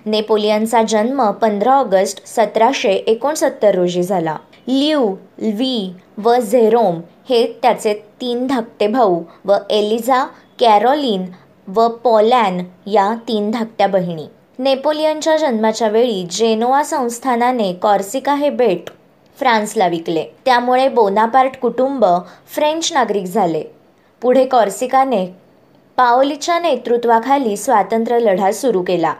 नेपोलियनचा 0.06 0.82
जन्म 0.82 1.30
पंधरा 1.30 1.74
ऑगस्ट 1.74 2.26
सतराशे 2.26 2.92
एकोणसत्तर 2.92 3.74
रोजी 3.74 4.02
झाला. 4.02 4.36
लिव 4.68 5.02
व्ही 5.38 5.92
व 6.18 6.36
झेरोम 6.36 7.00
हे 7.28 7.46
त्याचे 7.62 7.94
तीन 8.20 8.46
धाकटे 8.46 8.86
भाऊ 8.86 9.22
व 9.44 9.56
एलिझा 9.70 10.24
कॅरोलिन 10.58 11.24
व 11.66 11.88
पॉलॅन 11.88 12.62
या 12.86 13.14
तीन 13.28 13.50
धाकट्या 13.50 13.86
बहिणी. 13.86 14.26
नेपोलियनच्या 14.60 15.36
जन्माच्या 15.36 15.88
वेळी 15.88 16.26
जेनोआ 16.30 16.82
संस्थानाने 16.82 17.72
कॉर्सिका 17.72 18.34
हे 18.34 18.48
बेट 18.50 18.90
फ्रान्सला 19.38 19.86
विकले. 19.88 20.24
त्यामुळे 20.44 20.88
बोनापार्ट 20.88 21.56
कुटुंब 21.60 22.04
फ्रेंच 22.54 22.92
नागरिक 22.92 23.24
झाले. 23.24 23.62
पुढे 24.22 24.44
कॉर्सिकाने 24.44 25.24
पाओलीच्या 25.96 26.58
नेतृत्वाखाली 26.58 27.56
स्वातंत्र्य 27.56 28.18
लढा 28.20 28.50
सुरू 28.52 28.82
केला. 28.82 29.12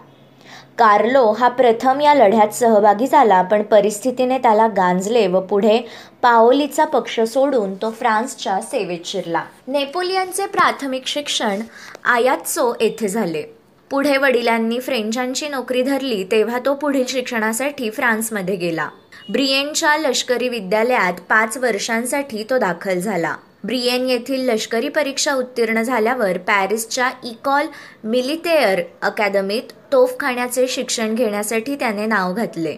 कार्लो 0.79 1.33
हा 1.33 1.49
प्रथम 1.49 2.01
या 2.01 2.15
लढ्यात 2.15 2.55
सहभागी 2.55 3.07
झाला 3.07 3.43
पण 3.43 3.63
परिस्थितीने 3.63 4.39
त्याला 4.39 4.67
गांजले 4.67 5.27
व 5.27 5.41
पुढे 5.41 5.79
पाओलीचा 6.23 6.85
पक्ष 6.85 7.21
सोडून 7.21 7.75
तो 7.75 7.91
फ्रान्सच्या 7.91 8.61
सेवेत 8.61 9.07
शिरला. 9.07 9.43
नेपोलियनचे 9.69 10.47
प्राथमिक 10.47 11.07
शिक्षण 11.07 11.61
आयात्सो 12.05 12.73
येथे 12.81 13.09
झाले. 13.09 13.60
पुढे 13.91 14.17
वडिलांनी 14.17 14.79
फ्रेंचांची 14.81 15.49
नोकरी 15.49 15.83
धरली 15.83 16.25
तेव्हा 16.25 16.59
तो 16.59 16.75
पुढील 16.75 17.05
शिक्षणासाठी 17.09 17.91
फ्रान्समध्ये 17.91 18.57
गेला. 18.57 18.89
ब्रिएनच्या 19.29 19.97
लष्करी 19.97 20.49
विद्यालयात 20.49 21.13
पाच 21.29 21.57
वर्षांसाठी 21.57 22.45
तो 22.51 22.59
दाखल 22.59 22.99
झाला. 22.99 23.35
ब्रिएन 23.65 24.09
येथील 24.09 24.49
लष्करी 24.51 24.89
परीक्षा 24.89 25.35
उत्तीर्ण 25.35 25.83
झाल्यावर 25.83 26.39
पॅरिसच्या 26.39 27.11
इकॉल 27.25 27.67
मिलिटेअर 28.05 28.81
अकॅदमीत 29.03 29.73
तोफखान्याचे 29.93 30.69
शिक्षण 30.69 31.15
घेण्यासाठी 31.15 31.75
त्याने 31.75 32.07
नाव 32.07 32.33
घातले. 32.35 32.77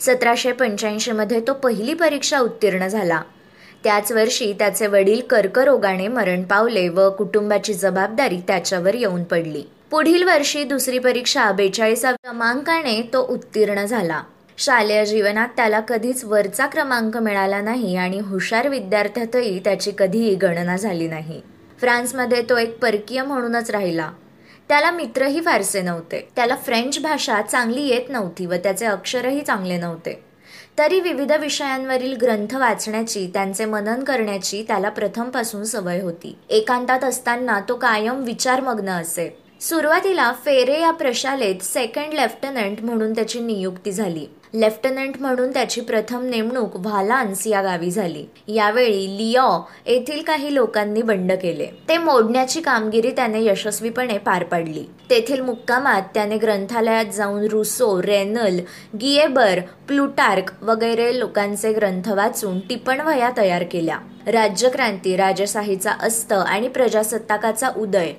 सतराशे 0.00 0.52
पंच्याऐंशीमध्ये 0.52 1.40
तो 1.40 1.54
पहिली 1.54 1.94
परीक्षा 1.94 2.38
उत्तीर्ण 2.38 2.86
झाला. 2.86 3.22
त्याच 3.84 4.12
वर्षी 4.12 4.52
त्याचे 4.52 4.86
वडील 4.86 5.20
कर्करोगाने 5.20 6.08
मरण 6.08 6.42
पावले 6.42 6.88
व 6.88 7.10
कुटुंबाची 7.10 7.74
जबाबदारी 7.74 8.40
त्याच्यावर 8.48 8.94
येऊन 8.94 9.24
पडली. 9.24 9.62
पुढील 9.92 10.22
वर्षी 10.22 10.64
दुसरी 10.64 10.98
परीक्षा 10.98 11.52
बेचाळीसा 11.52 12.12
क्रमांकाने 12.12 13.10
तो 13.12 13.26
उत्तीर्ण 13.26 13.84
झाला. 13.84 14.22
शालेय 14.58 15.06
जीवनात 15.06 15.48
त्याला 15.56 15.80
कधीच 15.80 16.24
वरचा 16.24 16.66
क्रमांक 16.66 17.16
मिळाला 17.16 17.60
नाही 17.60 17.96
आणि 17.96 18.18
हुशार 18.18 18.68
विद्यार्थ्यातही 18.68 19.58
त्याची 19.58 19.92
कधीही 19.98 20.34
गणना 20.34 20.76
झाली 20.76 21.08
नाही. 21.08 21.40
फ्रान्समध्ये 21.80 22.42
तो 22.42 22.56
एक 22.56 22.78
परकीय 22.78 23.22
म्हणूनच 23.22 23.70
राहिला. 23.70 24.12
त्याला 24.68 24.90
मित्रही 24.90 25.40
फारसे 25.40 25.80
नव्हते. 25.80 26.28
त्याला 26.36 26.56
फ्रेंच 26.56 26.98
भाषा 26.98 27.42
चांगली 27.42 27.82
येत 27.82 28.08
नव्हती 28.08 28.46
व 28.46 28.54
त्याचे 28.54 28.86
अक्षरही 28.86 29.42
चांगले 29.42 29.76
नव्हते. 29.76 30.24
तरी 30.78 31.00
विविध 31.00 31.32
विषयांवरील 31.32 32.16
ग्रंथ 32.16 32.56
वाचण्याची 32.56 33.30
त्यांचे 33.34 33.64
मनन 33.64 34.04
करण्याची 34.04 34.64
त्याला 34.68 34.88
प्रथमपासून 34.88 35.64
सवय 35.64 36.00
होती. 36.00 36.38
एकांतात 36.50 37.04
असताना 37.04 37.60
तो 37.68 37.74
कायम 37.74 38.22
विचारमग्न 38.22 38.88
असे. 38.88 39.41
सुरुवातीला 39.68 40.32
फेरे 40.44 40.80
या 40.80 40.90
प्रशालेत 40.90 41.62
सेकंड 41.62 42.14
लेफ्टनंट 42.14 42.80
म्हणून 42.82 43.12
त्याची 43.12 43.40
नियुक्ती 43.40 43.92
झाली. 43.92 44.26
लेफ्टनंट 44.54 45.14
म्हणून 45.20 45.52
त्याची 45.52 45.80
प्रथम 45.80 46.22
नेमणूक 46.22 46.76
व्हालान्स 46.76 47.46
या 47.46 47.62
गावी 47.62 47.90
झाली. 47.90 48.24
यावेळी 48.48 49.06
लिओ 49.18 49.64
येथील 49.86 50.22
काही 50.22 50.54
लोकांनी 50.54 51.02
बंड 51.02 51.32
केले. 51.32 51.66
ते 51.88 51.98
मोडण्याची 51.98 52.60
कामगिरी 52.60 53.10
त्याने 53.10 53.44
यशस्वीपणे 53.44 54.18
पार 54.18 54.44
पाडली. 54.44 54.84
तेथील 55.10 55.40
मुक्कामात 55.40 56.02
त्याने 56.14 56.36
ग्रंथालयात 56.36 57.12
जाऊन 57.14 57.42
रुसो 57.42 58.02
रेनल 58.02 58.58
गिएबर 59.00 59.60
प्लुटार्क 59.88 60.52
वगैरे 60.62 61.18
लोकांचे 61.18 61.72
ग्रंथ 61.72 62.08
वाचून 62.08 62.60
टिपणवया 62.60 63.30
तयार 63.36 63.62
केल्या. 63.62 63.98
राज्यक्रांती 64.26 65.16
राजशाहीचा 65.16 65.92
अस्त 66.00 66.32
आणि 66.32 66.68
प्रजासत्ताकाचा 66.68 67.68
उदय. 67.76 68.12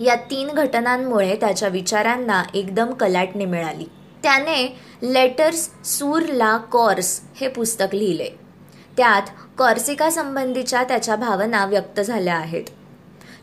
या 0.00 0.14
तीन 0.14 0.48
घटनांमुळे 0.48 1.36
त्याच्या 1.36 1.68
विचारांना 1.68 2.42
एकदम 2.54 2.92
कलाटणी 2.92 3.44
मिळाली. 3.44 3.84
त्याने 4.22 4.78
लेटर्स 5.02 5.70
सूर 5.84 6.22
ला 6.22 6.56
कॉर्स 6.56 7.20
हे 7.40 7.48
पुस्तक 7.48 7.94
लिहिले. 7.94 8.28
त्यात 8.96 9.22
कॉर्सिका 9.58 10.10
संबंधीच्या 10.10 10.84
त्याच्या 10.84 11.16
भावना 11.16 11.64
व्यक्त 11.64 12.00
झाल्या 12.00 12.36
आहेत. 12.36 12.64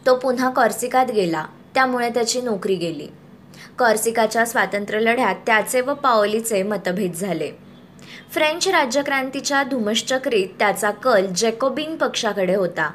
तो 0.06 0.16
पुन्हा 0.16 0.50
कॉर्सिकात 0.50 1.06
गेला 1.12 1.46
त्यामुळे 1.74 2.10
त्याची 2.10 2.42
नोकरी 2.42 2.76
गेली. 2.76 3.08
कॉर्सिकाच्या 3.80 4.46
स्वातंत्र्य 4.46 5.00
लढ्यात 5.00 5.36
त्याचे 5.46 5.82
व 5.82 5.94
पाओलीचे 5.94 6.64
मतभेद 6.64 7.14
झाले. 7.14 7.52
फ्रेंच 8.32 8.68
राज्यक्रांतीच्या 8.68 9.64
धुमश्चक्रीत 9.64 10.48
त्याचा 10.60 10.92
कल 10.92 11.26
जेकोबिन 11.26 11.96
पक्षाकडे 11.96 12.56
होता. 12.56 12.92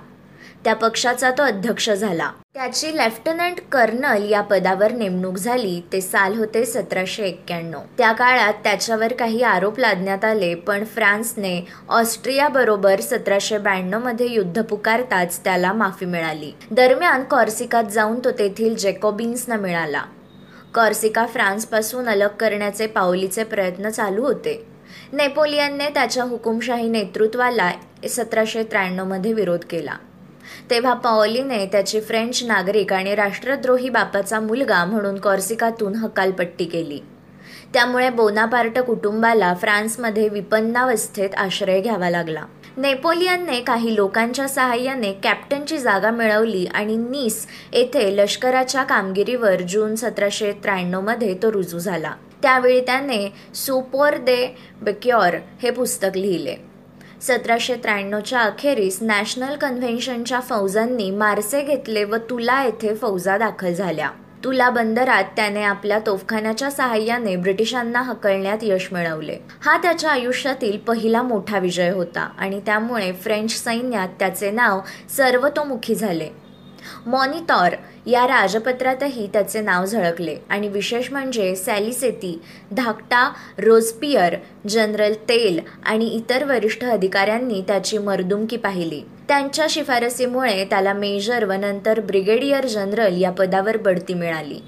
त्या 0.66 0.74
पक्षाचा 0.74 1.30
तो 1.30 1.42
अध्यक्ष 1.42 1.90
झाला. 1.90 2.30
त्याची 2.54 2.96
लेफ्टनंट 2.96 3.60
कर्नल 3.72 4.30
या 4.30 4.40
पदावर 4.40 4.92
नेमणूक 4.92 5.36
झाली. 5.36 5.80
ते 5.92 6.00
साल 6.00 6.34
होते 6.38 6.64
सतराशे 6.64 7.22
एक्क्याण्णव. 7.22 7.78
त्या 7.98 8.12
काळात 8.12 8.54
त्याच्यावर 8.64 9.12
काही 9.12 9.42
आरोप 9.42 9.78
लादण्यात 9.78 10.24
आले 10.24 10.54
पण 10.54 10.84
फ्रान्सने 10.84 11.66
ऑस्ट्रिया 11.88 12.48
बरोबर 12.48 13.00
सतराशे 13.00 13.58
ब्याण्णवमध्ये 13.58 14.30
युद्ध 14.30 14.62
पुकारताच 14.62 15.38
त्याला 15.44 15.72
माफी 15.72 16.06
मिळाली. 16.06 16.52
दरम्यान 16.70 17.24
कॉर्सिकात 17.24 17.84
जाऊन 17.84 18.18
तो 18.24 18.30
तेथील 18.30 18.76
जेकोबिन्सना 18.76 19.56
मिळाला. 19.56 20.02
कॉर्सिका 20.74 21.26
फ्रान्सपासून 21.26 22.08
अलग 22.08 22.28
करण्याचे 22.28 22.86
पाऊलीचे 22.86 23.44
प्रयत्न 23.44 23.88
चालू 23.88 24.22
होते. 24.22 24.66
नेपोलियनने 25.12 25.88
त्याच्या 25.88 26.24
हुकुमशाही 26.24 26.88
नेतृत्वाला 26.88 27.70
सतराशे 28.10 28.62
त्र्याण्णवमध्ये 28.62 29.32
विरोध 29.32 29.64
केला. 29.70 29.94
तेव्हा 30.70 30.94
पाओलीने 30.94 31.66
त्याची 31.66 32.00
फ्रेंच 32.00 32.44
नागरिक 32.44 32.92
आणि 32.92 33.14
राष्ट्रद्रोही 33.14 33.88
बापाचा 33.88 34.40
मुलगा 34.40 34.84
म्हणून 34.84 35.18
कॉर्सिकातून 35.18 35.94
हकालपट्टी 35.94 36.64
केली. 36.64 36.98
त्यामुळे 37.74 38.10
बोनापार्ट 38.10 38.78
कुटुंबाला 38.78 39.54
फ्रान्समध्ये 39.54 40.28
विपन्नावस्थेत 40.28 41.34
आश्रय 41.36 41.80
घ्यावा 41.80 42.10
लागला. 42.10 42.44
नेपोलियनने 42.76 43.60
काही 43.60 43.94
लोकांच्या 43.94 44.48
सहाय्याने 44.48 45.12
कॅप्टनची 45.12 45.78
जागा 45.78 46.10
मिळवली 46.10 46.66
आणि 46.66 46.96
नीस 46.96 47.46
येथे 47.72 48.16
लष्कराच्या 48.16 48.82
कामगिरीवर 48.82 49.62
जून 49.62 49.94
सतराशे 49.94 50.52
त्र्याण्णवमध्ये 50.52 51.34
तो 51.42 51.52
रुजू 51.52 51.78
झाला. 51.78 52.12
त्यावेळी 52.42 52.80
त्याने 52.80 53.32
सुपोर 53.54 54.16
दे 54.16 54.56
बेक्योर 54.82 55.36
हे 55.62 55.70
पुस्तक 55.70 56.16
लिहिले. 56.16 56.65
सतराशे 57.20 57.74
त्र्याण्णवच्या 57.74 58.40
अखेरीस 58.40 58.98
नॅशनल 59.02 59.56
कन्व्हेन्शनच्या 59.56 60.40
फौजांनी 60.40 61.10
मार्से 61.10 61.62
घेतले 61.62 62.04
व 62.04 62.16
तुला 62.16 62.64
येथे 62.64 62.94
फौजा 62.94 63.38
दाखल 63.38 63.72
झाल्या. 63.74 64.10
तुला 64.44 64.70
बंदरात 64.70 65.24
त्याने 65.36 65.62
आपल्या 65.62 65.98
तोफखान्याच्या 66.06 66.70
सहाय्याने 66.70 67.36
ब्रिटिशांना 67.36 68.02
हकलण्यात 68.02 68.58
यश 68.62 68.88
मिळवले. 68.92 69.36
हा 69.64 69.76
त्याच्या 69.76 70.10
आयुष्यातील 70.10 70.78
पहिला 70.78 71.22
मोठा 71.22 71.58
विजय 71.58 71.90
होता 71.90 72.28
आणि 72.38 72.60
त्यामुळे 72.66 73.12
फ्रेंच 73.12 73.64
सैन्यात 73.64 74.08
त्याचे 74.18 74.50
नाव 74.50 74.80
सर्वतोमुखी 75.16 75.94
झाले. 75.94 76.45
मॉनिटॉर 77.06 77.74
या 78.06 78.26
राजपत्रातही 78.26 79.26
त्याचे 79.32 79.60
नाव 79.60 79.84
झळकले. 79.86 80.36
आणि 80.48 80.68
विशेष 80.68 81.12
म्हणजे 81.12 81.56
सॅलिसेती 81.56 82.40
धाकटा 82.72 83.32
रोजपियर 83.58 84.36
जनरल 84.68 85.14
तेल 85.28 85.60
आणि 85.86 86.06
इतर 86.06 86.44
वरिष्ठ 86.44 86.84
अधिकाऱ्यांनी 86.84 87.60
त्याची 87.60 87.98
मर्दुमकी 87.98 88.56
पाहिली. 88.56 89.02
त्यांच्या 89.28 89.66
शिफारसीमुळे 89.70 90.64
त्याला 90.64 90.92
मेजर 90.92 91.44
व 91.44 91.52
नंतर 91.52 92.00
ब्रिगेडियर 92.00 92.66
जनरल 92.66 93.20
या 93.20 93.30
पदावर 93.30 93.76
बढती 93.76 94.14
मिळाली. 94.14 94.60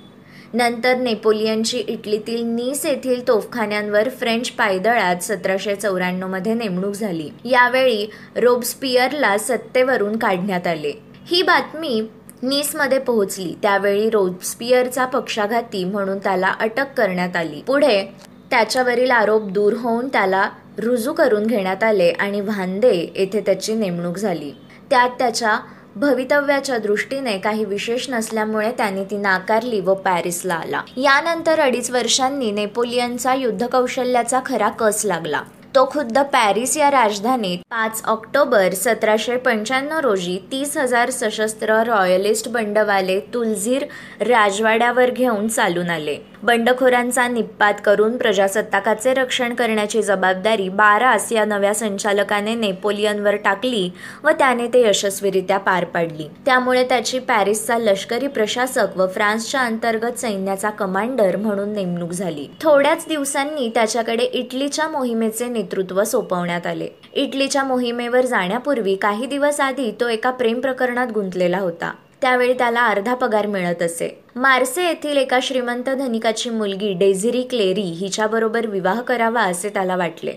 नंतर 0.53 0.97
नेपोलियनची 0.97 1.79
इटलीतील 1.79 2.45
नीस 2.45 2.87
येथील 2.87 3.29
तोफखान्यांवर 3.29 4.09
फ्रेंच 4.09 4.51
पायदळात 4.51 5.17
सतराशे 5.23 5.75
चौऱ्याण्णवमध्ये 5.75 6.55
नेमणूक 6.55 6.95
झाली. 6.95 7.31
यावेळी 7.45 8.11
रोब्सपियरला 8.37 9.39
सत्तेवरून 9.39 10.17
काढण्यात 10.17 10.67
आले. 10.67 10.93
ही 11.31 11.43
बातमी 11.43 12.09
नीसमध्ये 12.43 12.99
पोहोचली. 12.99 13.55
त्यावेळी 13.63 14.11
रोबस्पियरचा 14.11 15.05
पक्षाघाती 15.05 15.85
म्हणून 15.85 16.19
त्याला 16.19 16.55
अटक 16.61 16.87
करण्यात 16.97 17.37
आली. 17.37 17.63
पुढे 17.67 18.05
त्याच्यावरील 18.51 19.11
आरोप 19.11 19.43
दूर 19.43 19.73
होऊन 19.73 20.09
त्याला 20.09 20.51
रुजू 20.79 21.13
करून 21.13 21.47
घेण्यात 21.47 21.83
आले 21.83 22.11
आणि 22.11 22.41
भांदे 22.41 23.13
येथे 23.17 23.41
त्याची 23.41 23.75
नेमणूक 23.75 24.17
झाली. 24.17 24.53
त्यात 24.91 25.11
त्याच्या 25.19 25.59
भवितव्याच्या 25.97 26.79
दृष्टीने 26.79 27.39
काही 27.39 27.65
विशेष 27.65 28.11
नसल्यामुळे 28.11 28.73
त्यांनी 28.73 29.05
ती 29.05 29.17
नाकारली 29.17 29.81
व 29.81 29.95
पॅरिसला 29.95 30.55
आला. 30.55 30.81
यानंतर 30.97 31.61
अडीच 31.61 31.91
वर्षांनी 31.91 32.51
नेपोलियनचा 32.51 33.35
युद्धकौशल्याचा 33.35 34.41
खरा 34.47 34.69
कस 34.69 35.05
लागला. 35.05 35.41
तो 35.75 35.85
खुद्द 35.85 36.19
पॅरिस 36.33 36.77
या 36.77 36.91
राजधानीत 36.91 37.59
पाच 37.71 38.03
ऑक्टोबर 38.05 38.75
सतराशे 38.75 39.37
पंच्याण्णव 39.37 39.99
रोजी 39.99 40.39
तीस 40.53 40.77
हजार 40.77 41.11
सशस्त्र 41.11 41.83
रॉयलिस्ट 41.87 42.49
बंडवाले 42.49 43.19
तुलझीर 43.35 43.85
राजवाड्यावर 44.21 45.11
घेऊन 45.11 45.49
चालून 45.49 45.91
आले. 45.91 46.17
बंडखोरांचा 46.43 47.27
निपात 47.29 47.75
करून 47.85 48.17
प्रजासत्ताकाचे 48.17 49.15
रक्षण 49.15 49.55
करण्याची 49.55 50.03
जबाबदारी 50.03 50.69
बारास 50.69 51.33
या 51.33 51.45
नव्या 51.45 51.75
संचालकाने 51.75 52.55
नेपोलियनवर 52.55 53.37
टाकली 53.37 53.91
व 54.25 54.31
त्याने 54.31 54.67
ते 54.67 54.87
यशस्वीरित्या 54.89 55.59
पार 55.59 55.85
पाडली. 55.85 56.29
त्यामुळे 56.47 56.85
त्याची 56.85 57.19
पॅरिसचा 57.19 57.79
लष्करी 57.79 58.27
प्रशासक 58.27 58.97
व 58.97 59.07
फ्रान्सच्या 59.07 59.61
अंतर्गत 59.61 60.19
सैन्याचा 60.19 60.71
कमांडर 60.71 61.37
म्हणून 61.37 61.73
नेमणूक 61.73 62.11
झाली. 62.11 62.47
थोड्याच 62.61 63.05
दिवसांनी 63.09 63.69
त्याच्याकडे 63.69 64.25
इटलीच्या 64.25 64.89
मोहिमेचे 64.89 65.47
नेतृत्व 65.47 66.05
सोपवण्यात 66.05 66.67
आले. 66.67 66.89
इटलीच्या 67.13 67.65
मोहिमेवर 67.65 68.27
जाण्यापूर्वी 68.27 68.95
काही 68.95 69.27
दिवस 69.27 69.61
आधी 69.61 69.91
तो 70.01 70.09
एका 70.09 70.31
प्रेम 70.31 70.61
प्रकरणात 70.61 71.07
गुंतलेला 71.15 71.59
होता. 71.59 71.93
त्यावेळी 72.21 72.53
त्याला 72.53 72.87
अर्धा 72.87 73.15
पगार 73.15 73.47
मिळत 73.47 73.83
असे. 73.83 74.25
मार्से 74.37 74.87
येथील 74.87 75.17
एका 75.17 75.39
श्रीमंत 75.43 75.91
धनिकाची 75.91 76.51
मुलगी 76.51 76.93
डेझिरी 76.93 77.43
क्लेरी 77.43 77.81
हिच्याबरोबर 77.81 78.67
विवाह 78.67 79.01
करावा 79.01 79.43
असे 79.43 79.69
त्याला 79.69 79.97
वाटले. 79.97 80.33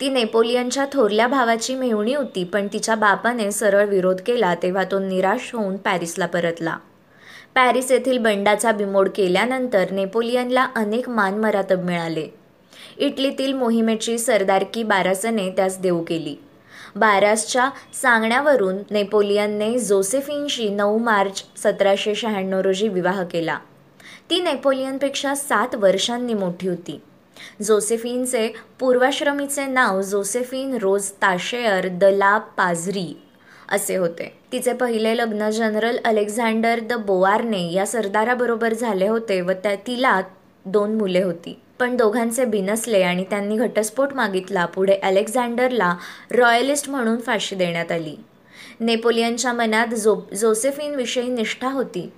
ती 0.00 0.08
नेपोलियनच्या 0.08 0.86
थोरल्या 0.92 1.26
भावाची 1.26 1.74
मेहुणी 1.74 2.14
होती 2.14 2.44
पण 2.44 2.66
तिच्या 2.72 2.94
बापाने 2.94 3.50
सरळ 3.50 3.84
विरोध 3.84 4.20
केला 4.26 4.54
तेव्हा 4.54 4.84
तो 4.84 4.98
निराश 4.98 5.54
होऊन 5.54 5.76
पॅरिसला 5.76 6.26
परतला. 6.26 6.76
पॅरिस 7.54 7.90
येथील 7.90 8.18
बंडाचा 8.18 8.72
बिमोड 8.72 9.08
केल्यानंतर 9.08 9.90
नेपोलियनला 9.90 10.66
अनेक 10.76 11.08
मानमरातब 11.08 11.84
मिळाले. 11.84 12.26
इटलीतील 12.98 13.52
मोहिमेची 13.52 14.18
सरदारकी 14.18 14.82
बारासने 14.82 15.50
त्यास 15.50 15.78
देऊ 15.78 16.02
केली. 16.02 16.36
बारासच्या 16.96 17.70
सांगण्यावरून 18.02 18.76
नेपोलियनने 18.90 19.78
जोसेफिनशी 19.78 20.68
नऊ 20.68 20.98
मार्च 20.98 21.44
सतराशे 21.56 22.14
शहाण्णव 22.14 22.60
रोजी 22.60 22.88
विवाह 22.88 23.24
केला. 23.24 23.58
ती 24.30 24.42
नेपोलियनपेक्षा 24.42 25.34
सात 25.34 25.74
वर्षांनी 25.74 26.34
मोठी 26.34 26.68
होती. 26.68 27.00
जोसेफिनचे 27.62 28.52
पूर्वाश्रमीचे 28.80 29.66
नाव 29.66 30.02
जोसेफिन 30.02 30.76
रोज 30.82 31.10
ताशेअर 31.10 31.88
द 31.88 32.04
ला 32.04 32.38
पाझरी 32.38 33.22
असे 33.68 33.96
होते. 33.96 34.36
तिचे 34.52 34.72
पहिले 34.72 35.16
लग्न 35.16 35.50
जनरल 35.50 35.98
अलेक्झांडर 36.04 36.80
द 36.80 36.92
बोआरने 36.92 37.72
या 37.72 37.86
सरदाराबरोबर 37.86 38.74
झाले 38.74 39.08
होते 39.08 39.40
व 39.40 39.52
त्या 39.52 39.74
तिला 39.86 40.20
दोन 40.64 40.94
मुले 40.94 41.22
होती. 41.22 41.60
पण 41.80 41.96
दोघांचे 41.96 42.44
बिनसले 42.44 43.02
आणि 43.02 43.24
त्यांनी 43.30 43.56
घटस्फोट 43.56 44.12
मागितला 44.14 44.66
पुढे 44.66 44.94
अलेक्झांडरला 45.02 45.94
रॉयलिस्ट 46.30 46.90
म्हणून 46.90 47.20
फाशी 47.20 47.56
देण्यात 47.56 47.92
आली. 47.92 48.16
नेपोलियनच्या 48.80 49.52
मनात 49.52 49.94
जो 49.94 50.20
जोसेफिनविषयी 50.36 51.28
निष्ठा 51.28 51.68
होती. 51.68 52.10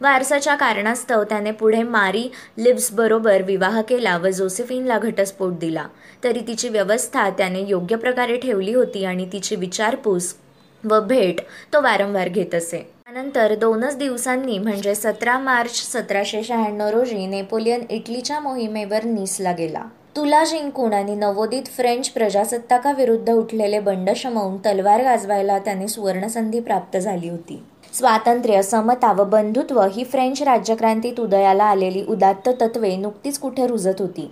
वारसाच्या 0.00 0.54
कारणास्तव 0.54 1.22
त्याने 1.22 1.50
पुढे 1.50 1.82
मारी 1.82 2.28
लिप्सबरोबर 2.58 3.42
विवाह 3.42 3.80
केला 3.82 4.16
व 4.16 4.28
जोसेफिनला 4.28 4.98
घटस्फोट 4.98 5.52
दिला. 5.52 5.86
तरी 6.24 6.40
तिची 6.40 6.68
व्यवस्था 6.68 7.30
त्याने 7.30 7.64
योग्य 7.68 7.96
प्रकारे 7.96 8.36
ठेवली 8.36 8.74
होती 8.74 9.04
आणि 9.04 9.28
तिची 9.32 9.56
विचारपूस 9.56 10.34
व 10.84 11.00
भेट 11.00 11.40
तो 11.72 11.82
वारंवार 11.82 12.28
घेत 12.28 12.54
असे. 12.54 12.95
त्यानंतर 13.16 13.54
दोनच 13.54 13.96
दिवसांनी 13.96 14.58
म्हणजे 14.58 14.94
सतरा 14.94 15.38
मार्च 15.38 15.70
सतराशे 15.70 16.42
शहाण्णव 16.42 16.88
रोजी 16.88 17.26
नेपोलियन 17.26 17.80
इटलीच्या 17.90 18.40
मोहिमेवर 18.40 19.04
निसला 19.04 19.52
गेला. 19.52 19.82
तुला 20.16 20.44
जिंकून 20.44 20.92
आणि 20.92 21.14
नवोदित 21.14 21.62
फ्रेंच 21.66 22.08
प्रजासत्ताकाविरुद्ध 22.08 23.32
उठलेले 23.32 23.80
बंड 23.80 24.10
शमवून 24.16 24.56
तलवार 24.56 25.02
गाजवायला 25.02 25.58
त्याने 25.58 25.88
सुवर्णसंधी 25.88 26.60
प्राप्त 26.60 26.96
झाली 26.96 27.28
होती. 27.28 27.62
स्वातंत्र्य 27.92 28.62
समता 28.62 29.12
व 29.12 29.24
बंधुत्व 29.24 29.82
ही 29.82 30.04
फ्रेंच 30.04 30.42
राज्यक्रांतीत 30.42 31.20
उदयाला 31.20 31.64
आलेली 31.64 32.04
उदात्त 32.08 32.48
तत्वे 32.60 32.96
नुकतीच 32.96 33.38
कुठे 33.38 33.66
रुजत 33.66 34.00
होती? 34.00 34.30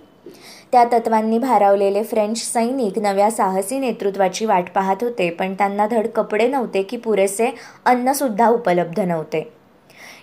त्या 0.75 0.83
तत्वांनी 0.91 1.37
भारावलेले 1.37 2.01
फ्रेंच 2.03 2.37
सैनिक 2.37 2.97
नव्या 2.99 3.29
साहसी 3.31 3.77
नेतृत्वाची 3.79 4.45
वाट 4.45 4.69
पाहत 4.75 4.95
होते 5.01 5.29
पण 5.29 5.53
त्यांना 5.53 5.85
धड 5.87 6.07
कपडे 6.07 6.47
नव्हते 6.47 6.81
की 6.81 6.97
पुरेसे 6.97 7.49
अन्नसुद्धा 7.85 8.47
उपलब्ध 8.47 8.99
नव्हते. 8.99 9.41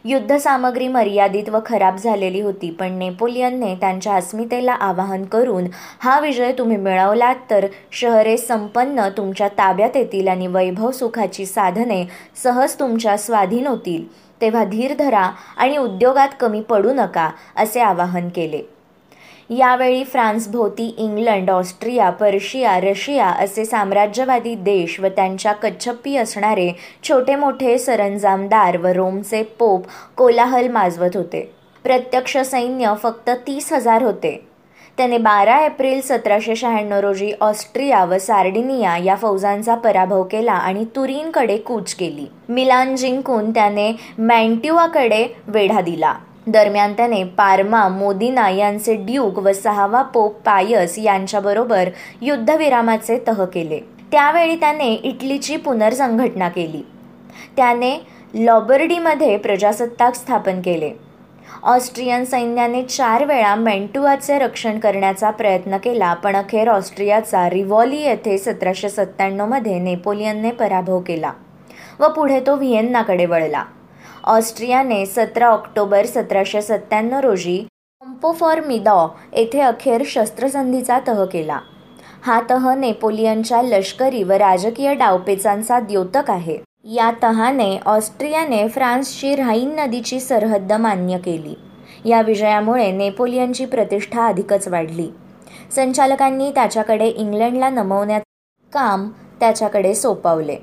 युद्धसामग्री 0.05 0.89
मर्यादित 0.89 1.49
व 1.49 1.59
खराब 1.67 1.97
झालेली 1.97 2.41
होती 2.41 2.71
पण 2.71 2.99
नेपोलियनने 2.99 3.75
त्यांच्या 3.75 4.15
अस्मितेला 4.15 4.73
आवाहन 4.73 5.25
करून 5.25 5.69
हा 6.01 6.19
विजय 6.21 6.53
तुम्ही 6.53 6.77
मिळवलात 6.77 7.37
तर 7.51 7.67
शहरे 7.93 8.37
संपन्न 8.37 9.09
तुमच्या 9.17 9.49
ताब्यात 9.49 9.97
येतील 9.97 10.29
आणि 10.29 10.47
वैभव 10.47 10.91
सुखाची 10.91 11.47
साधने 11.47 12.05
सहज 12.43 12.75
तुमच्या 12.81 13.17
स्वाधीन 13.17 13.67
होतील. 13.67 14.05
तेव्हा 14.41 14.65
धीर 14.65 14.95
धरा 14.99 15.31
आणि 15.57 15.77
उद्योगात 15.77 16.29
कमी 16.41 16.61
पडू 16.61 16.93
नका 16.95 17.31
असे 17.57 17.81
आवाहन 17.81 18.29
केले. 18.29 18.63
यावेळी 19.59 20.05
फ्रान्सभोवती 20.05 20.95
इंग्लंड 20.99 21.51
ऑस्ट्रिया 21.51 22.11
पर्शिया 22.11 22.81
रशिया 22.81 23.27
असे 23.27 23.65
साम्राज्यवादी 23.65 24.55
देश 24.55 25.01
व 25.01 25.07
त्यांच्या 25.07 25.53
कच्छप्पी 25.53 26.17
असणारे 26.17 26.73
छोटे 27.09 27.37
मोठे 27.37 27.79
सरंजामदार 27.79 28.77
व 28.77 28.87
रोमचे 28.87 29.43
पोप 29.43 29.87
कोलाहल 30.17 30.69
माजवत 30.69 31.11
होते. 31.15 31.55
प्रत्यक्ष 31.85 32.37
सैन्य 32.37 32.95
फक्त 33.03 33.31
तीस 33.47 33.73
हजार 33.73 34.03
होते. 34.03 34.47
त्याने 34.97 35.19
बारा 35.19 35.65
एप्रिल 35.65 36.01
सतराशे 36.01 36.57
शहाण्णव 36.57 36.97
रोजी 36.97 37.33
ऑस्ट्रिया 37.41 38.05
व 38.05 38.19
सार्डिनिया 38.19 38.97
या 38.97 39.15
फौजांचा 39.15 39.75
पराभव 39.75 40.23
केला 40.23 40.53
आणि 40.53 40.85
तुरीनकडे 40.85 41.57
कूच 41.57 41.95
केली. 41.95 42.27
मिलान 42.49 42.97
जिंकून 42.97 43.51
त्याने 43.51 43.93
मॅन्ट्युआकडे 44.19 45.27
वेढा 45.47 45.81
दिला. 45.81 46.15
दरम्यान 46.47 46.93
त्याने 46.93 47.23
पारमा 47.39 47.87
मोदिना 47.89 48.49
यांचे 48.51 48.95
ड्यूक 48.97 49.39
व 49.39 49.53
सहावा 49.53 50.03
पोप 50.03 50.41
पायस 50.45 50.99
यांच्याबरोबर 50.99 51.89
युद्धविरामाचे 52.21 53.19
तह 53.27 53.45
केले. 53.45 53.79
त्यावेळी 54.13 54.57
त्याने 54.61 54.93
इटलीची 54.95 55.57
पुनर्संघटना 55.57 56.49
केली. 56.49 56.83
त्याने 57.57 57.97
लॉबर्डीमध्ये 58.35 59.37
प्रजासत्ताक 59.37 60.15
स्थापन 60.15 60.61
केले. 60.61 60.91
ऑस्ट्रियन 61.63 62.25
सैन्याने 62.25 62.83
चार 62.83 63.25
वेळा 63.25 63.55
मेंटुआचे 63.55 64.39
रक्षण 64.39 64.79
करण्याचा 64.79 65.31
प्रयत्न 65.31 65.77
केला 65.77 66.13
पण 66.15 66.37
अखेर 66.37 66.69
ऑस्ट्रियाचा 66.69 67.49
रिव्हॉली 67.51 68.01
येथे 68.03 68.37
सतराशे 68.39 68.89
सत्त्याण्णवमध्ये 68.89 69.79
नेपोलियनने 69.79 70.51
पराभव 70.51 71.01
केला 71.01 71.33
व 72.01 72.09
पुढे 72.09 72.41
तो 72.47 72.57
व्हिएन्नाकडे 72.57 73.27
वळला. 73.27 73.63
ऑस्ट्रियाने 74.25 75.07
सतरा 75.07 75.49
ऑक्टोबर 75.49 76.07
सतराशे 76.07 76.63
सत्त्याण्णव 76.63 77.19
रोजी 77.19 77.67
मिदॉ 78.67 79.07
येथे 79.33 79.61
अखेर 79.61 80.03
शस्त्रसंधीचा 80.07 80.99
तह 81.09 81.25
केला. 81.25 81.59
हा 82.23 82.41
तह 82.51 82.75
नेपोलियनच्या 82.75 83.63
लष्करी 83.63 84.23
व 84.23 84.33
राजकीय 84.33 84.95
डावपेचांचा 84.95 85.81
द्योतक 85.81 86.31
आहे. 86.31 86.59
या 86.85 87.13
तहाने 87.23 87.79
ऑस्ट्रियाने 87.87 88.69
फ्रान्सची 88.69 89.35
राईन 89.37 89.75
नदीची 89.79 90.21
सरहद्द 90.21 90.73
मान्य 90.73 91.19
केली. 91.19 91.55
या 92.09 92.23
विजयामुळे 92.23 92.91
नेपोलियनची 92.93 93.65
प्रतिष्ठा 93.65 94.27
अधिकच 94.27 94.69
वाढली. 94.69 95.09
संचालकांनी 95.77 96.51
त्याच्याकडे 96.51 97.07
इंग्लंडला 97.07 97.71
नमवण्याचे 97.71 98.69
काम 98.73 99.09
त्याच्याकडे 99.41 99.95
सोपवले. 99.95 100.57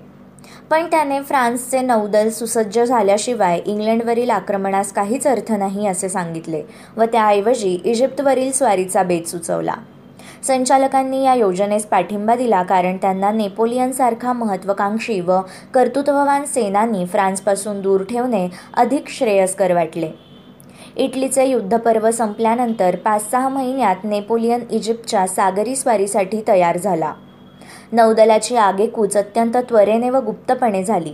पण 0.69 0.85
त्याने 0.85 1.19
फ्रान्सचे 1.21 1.81
नौदल 1.81 2.29
सुसज्ज 2.29 2.79
झाल्याशिवाय 2.79 3.59
इंग्लंडवरील 3.65 4.29
आक्रमणास 4.29 4.91
काहीच 4.93 5.27
अर्थ 5.27 5.51
नाही 5.51 5.87
असे 5.87 6.09
सांगितले 6.09 6.61
व 6.97 7.03
त्याऐवजी 7.03 7.79
इजिप्तवरील 7.85 8.51
स्वारीचा 8.51 9.03
बेत 9.03 9.27
सुचवला. 9.27 9.73
संचालकांनी 10.43 11.23
या 11.23 11.33
योजनेस 11.33 11.85
पाठिंबा 11.85 12.35
दिला 12.35 12.61
कारण 12.63 12.97
त्यांना 12.97 13.31
नेपोलियनसारखा 13.31 14.33
महत्त्वाकांक्षी 14.33 15.19
व 15.19 15.39
कर्तृत्ववान 15.73 16.45
सेनानी 16.45 17.05
फ्रान्सपासून 17.05 17.81
दूर 17.81 18.03
ठेवणे 18.03 18.47
अधिक 18.73 19.09
श्रेयस्कर 19.09 19.73
वाटले. 19.73 20.11
इटलीचे 20.95 21.45
युद्धपर्व 21.45 22.11
संपल्यानंतर 22.11 22.95
पाच 22.95 23.31
सहा 23.31 23.49
महिन्यात 23.49 23.95
नेपोलियन 24.03 24.63
इजिप्तच्या 24.71 25.27
सागरी 25.27 25.75
स्वारीसाठी 25.75 26.41
तयार 26.47 26.77
झाला. 26.77 27.13
नौदलाची 27.91 28.55
आगेकूच 28.55 29.17
अत्यंत 29.17 29.57
त्वरेने 29.57 30.09
व 30.09 30.17
गुप्तपणे 30.17 30.83
झाली. 30.83 31.13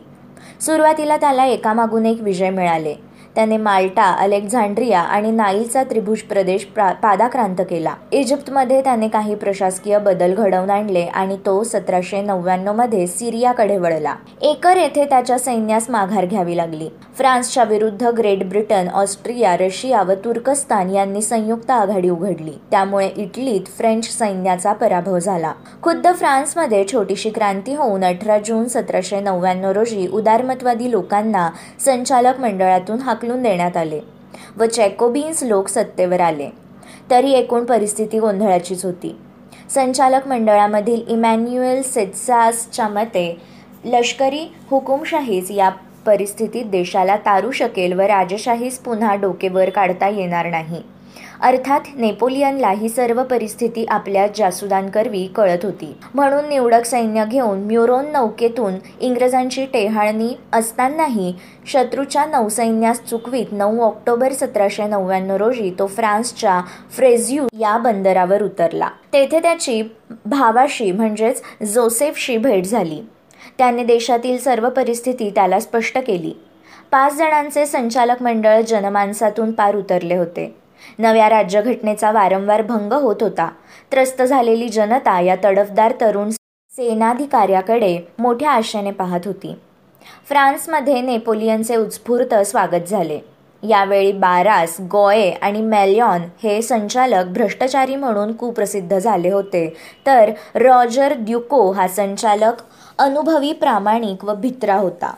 सुरुवातीला 0.62 1.18
त्याला 1.18 1.46
एकामागून 1.46 2.06
एक 2.06 2.22
विजय 2.22 2.50
मिळाले. 2.50 2.96
त्याने 3.36 3.58
माल्टा 3.58 4.04
अलेक्झांड्रिया 4.20 5.00
आणि 5.00 5.32
नाईलचा 5.32 5.84
त्रिभुज 5.84 6.22
प्रदेश 6.22 6.66
पादाक्रांत 6.76 7.62
केला. 7.70 7.94
इजिप्तमध्ये 8.12 8.82
त्याने 8.82 9.08
काही 9.08 9.36
प्रशासकीय 9.36 9.98
बदल 10.00 10.34
घडवून 10.34 10.70
आणले 10.70 11.04
आणि 11.04 11.38
तो 11.46 11.64
सतराशे 11.64 12.22
मध्ये 12.76 13.06
सिरियाकडे 13.08 13.78
वळला. 13.78 14.16
एकर 14.42 14.78
येथे 14.78 15.06
त्याच्या 15.06 15.38
सैन्यास 15.40 15.90
माघार 15.90 16.26
घ्यावी 16.26 16.58
लागली. 16.58 16.88
फ्रान्सच्या 17.18 17.64
विरुद्ध 17.64 18.08
ग्रेट 18.08 18.48
ब्रिटन 18.50 18.88
ऑस्ट्रिया 18.94 19.56
रशिया 19.58 20.02
व 20.04 20.14
तुर्कस्तान 20.26 20.90
यांनी 20.90 21.22
संयुक्त 21.22 21.72
आघाडी 21.72 22.10
उघडली. 22.10 22.52
त्यामुळे 22.72 23.08
इटलीत 23.08 23.68
फ्रेंच 23.78 24.10
सैन्याचा 24.18 24.74
पराभव 24.74 25.18
झाला. 25.20 25.54
खुद्द 25.84 26.08
फ्रान्समध्ये 26.16 26.84
छोटीशी 26.94 27.30
क्रांती 27.30 27.76
होऊन 27.76 28.04
अठरा 28.04 28.38
जून 28.38 28.68
सतराशे 28.68 29.20
नव्याण्णव 29.20 29.72
रोजी 29.72 30.08
उदारमतवादी 30.08 30.92
लोकांना 30.92 31.50
संचालक 31.86 32.40
मंडळातून 32.40 33.00
हाक 33.00 33.24
देण्यात 33.34 33.78
आले 33.78 34.00
व 34.58 34.66
चॅकोबिन्स 34.66 35.44
लोक 35.44 35.68
सत्तेवर 35.68 36.20
आले. 36.20 36.50
तरी 37.10 37.32
एकूण 37.32 37.66
परिस्थिती 37.66 38.20
गोंधळाचीच 38.20 38.86
होती. 38.86 39.16
संचालक 39.70 40.28
मंडळामधील 40.28 41.02
इमॅन्युएल 41.08 41.82
सेत्सासच्या 41.82 42.88
मते 42.88 43.38
लष्करी 43.86 44.54
हुकुमशाहीच 44.70 45.52
या 45.52 45.70
परिस्थितीत 46.06 46.66
देशाला 46.66 47.16
तारू 47.16 47.52
शकेल 47.52 47.94
व 47.94 48.02
राजशाहीस 48.02 48.80
पुन्हा 48.80 49.16
डोकेवर 49.16 49.70
काढता 49.70 50.08
येणार 50.08 50.46
नाही. 50.46 50.82
अर्थात 51.42 51.80
नेपोलियनला 51.96 52.70
ही 52.70 52.90
सर्व 52.90 53.24
परिस्थिती 53.24 53.86
आपल्या 53.86 54.28
जासुदांकरवी 54.36 55.28
कळत 55.28 55.66
होती. 55.66 55.96
म्हणून 56.14 56.50
निवडक 56.50 56.86
सैन्य 56.86 57.26
घेऊन 57.26 57.60
म्युरोन 57.60 58.06
नौकेतून 58.12 58.74
इंग्रजांची 59.00 59.66
टेहाळणी 59.66 60.36
असतानाही 60.54 61.34
शत्रूच्या 61.66 62.26
नौसैन्यास 62.26 63.02
चुकवीत 63.02 63.46
नऊ 63.52 63.80
ऑक्टोबर 63.80 64.32
सतराशे 64.32 64.86
नव्याण्णव 64.86 65.36
रोजी 65.36 65.76
तो 65.80 65.88
फ्रान्सच्या 65.88 66.62
फ्रेझ्यू 66.92 67.48
या 67.60 67.78
बंदरावर 67.78 68.44
उतरला. 68.44 68.90
तेथे 69.14 69.40
त्याची 69.40 69.82
भावाशी 70.26 70.92
म्हणजेच 70.92 71.42
जोसेफशी 71.74 72.38
भेट 72.38 72.66
झाली. 72.66 73.02
त्याने 73.58 73.84
देशातील 73.84 74.38
सर्व 74.38 74.70
परिस्थिती 74.70 75.30
त्याला 75.30 75.60
स्पष्ट 75.60 75.98
केली. 75.98 76.34
पाच 76.92 77.16
जणांचे 77.16 77.66
संचालक 77.66 78.24
मंडळ 78.24 78.62
जनमानसातून 78.62 79.52
पार 79.52 79.76
उतरले 79.76 80.16
होते. 80.16 80.65
नव्या 81.00 81.30
राज्यघटनेचा 81.30 82.12
वारंवार 82.12 82.62
भंग 82.62 82.94
होत 82.94 83.16
होता. 83.22 83.50
त्रस्त 83.92 84.22
झालेली 84.22 84.70
जनता 84.70 85.20
या 85.20 85.36
तडफदार 85.44 85.94
तरुण 86.02 86.30
सेनाधिकाऱ्याकडे 86.72 87.98
मोठ्या 88.20 88.52
आशेने 88.52 88.92
पाहत 88.92 89.20
होती. 89.26 89.56
फ्रान्समध्ये 90.30 91.02
नेपोलियनचे 91.02 91.76
उत्स्फूर्त 91.76 92.36
स्वागत 92.36 92.88
झाले. 92.88 93.20
यावेळी 93.70 94.12
बारास 94.12 94.78
गॉये 94.92 95.32
आणि 95.32 95.62
मॅलियॉन 95.62 96.22
हे 96.44 96.62
संचालक 96.62 97.26
भ्रष्टाचारी 97.26 97.96
म्हणून 97.96 98.34
कुप्रसिद्ध 98.34 99.00
झाले 99.00 99.32
होते. 99.32 99.78
तर 100.06 100.32
रॉजर 100.56 101.14
ड्युको 101.18 101.72
हा 101.72 101.88
संचालक 101.88 102.62
अनुभवी 103.00 103.54
प्रामाणिक 103.54 104.26
व 104.26 104.34
भित्रा 104.36 104.76
होता. 104.76 105.14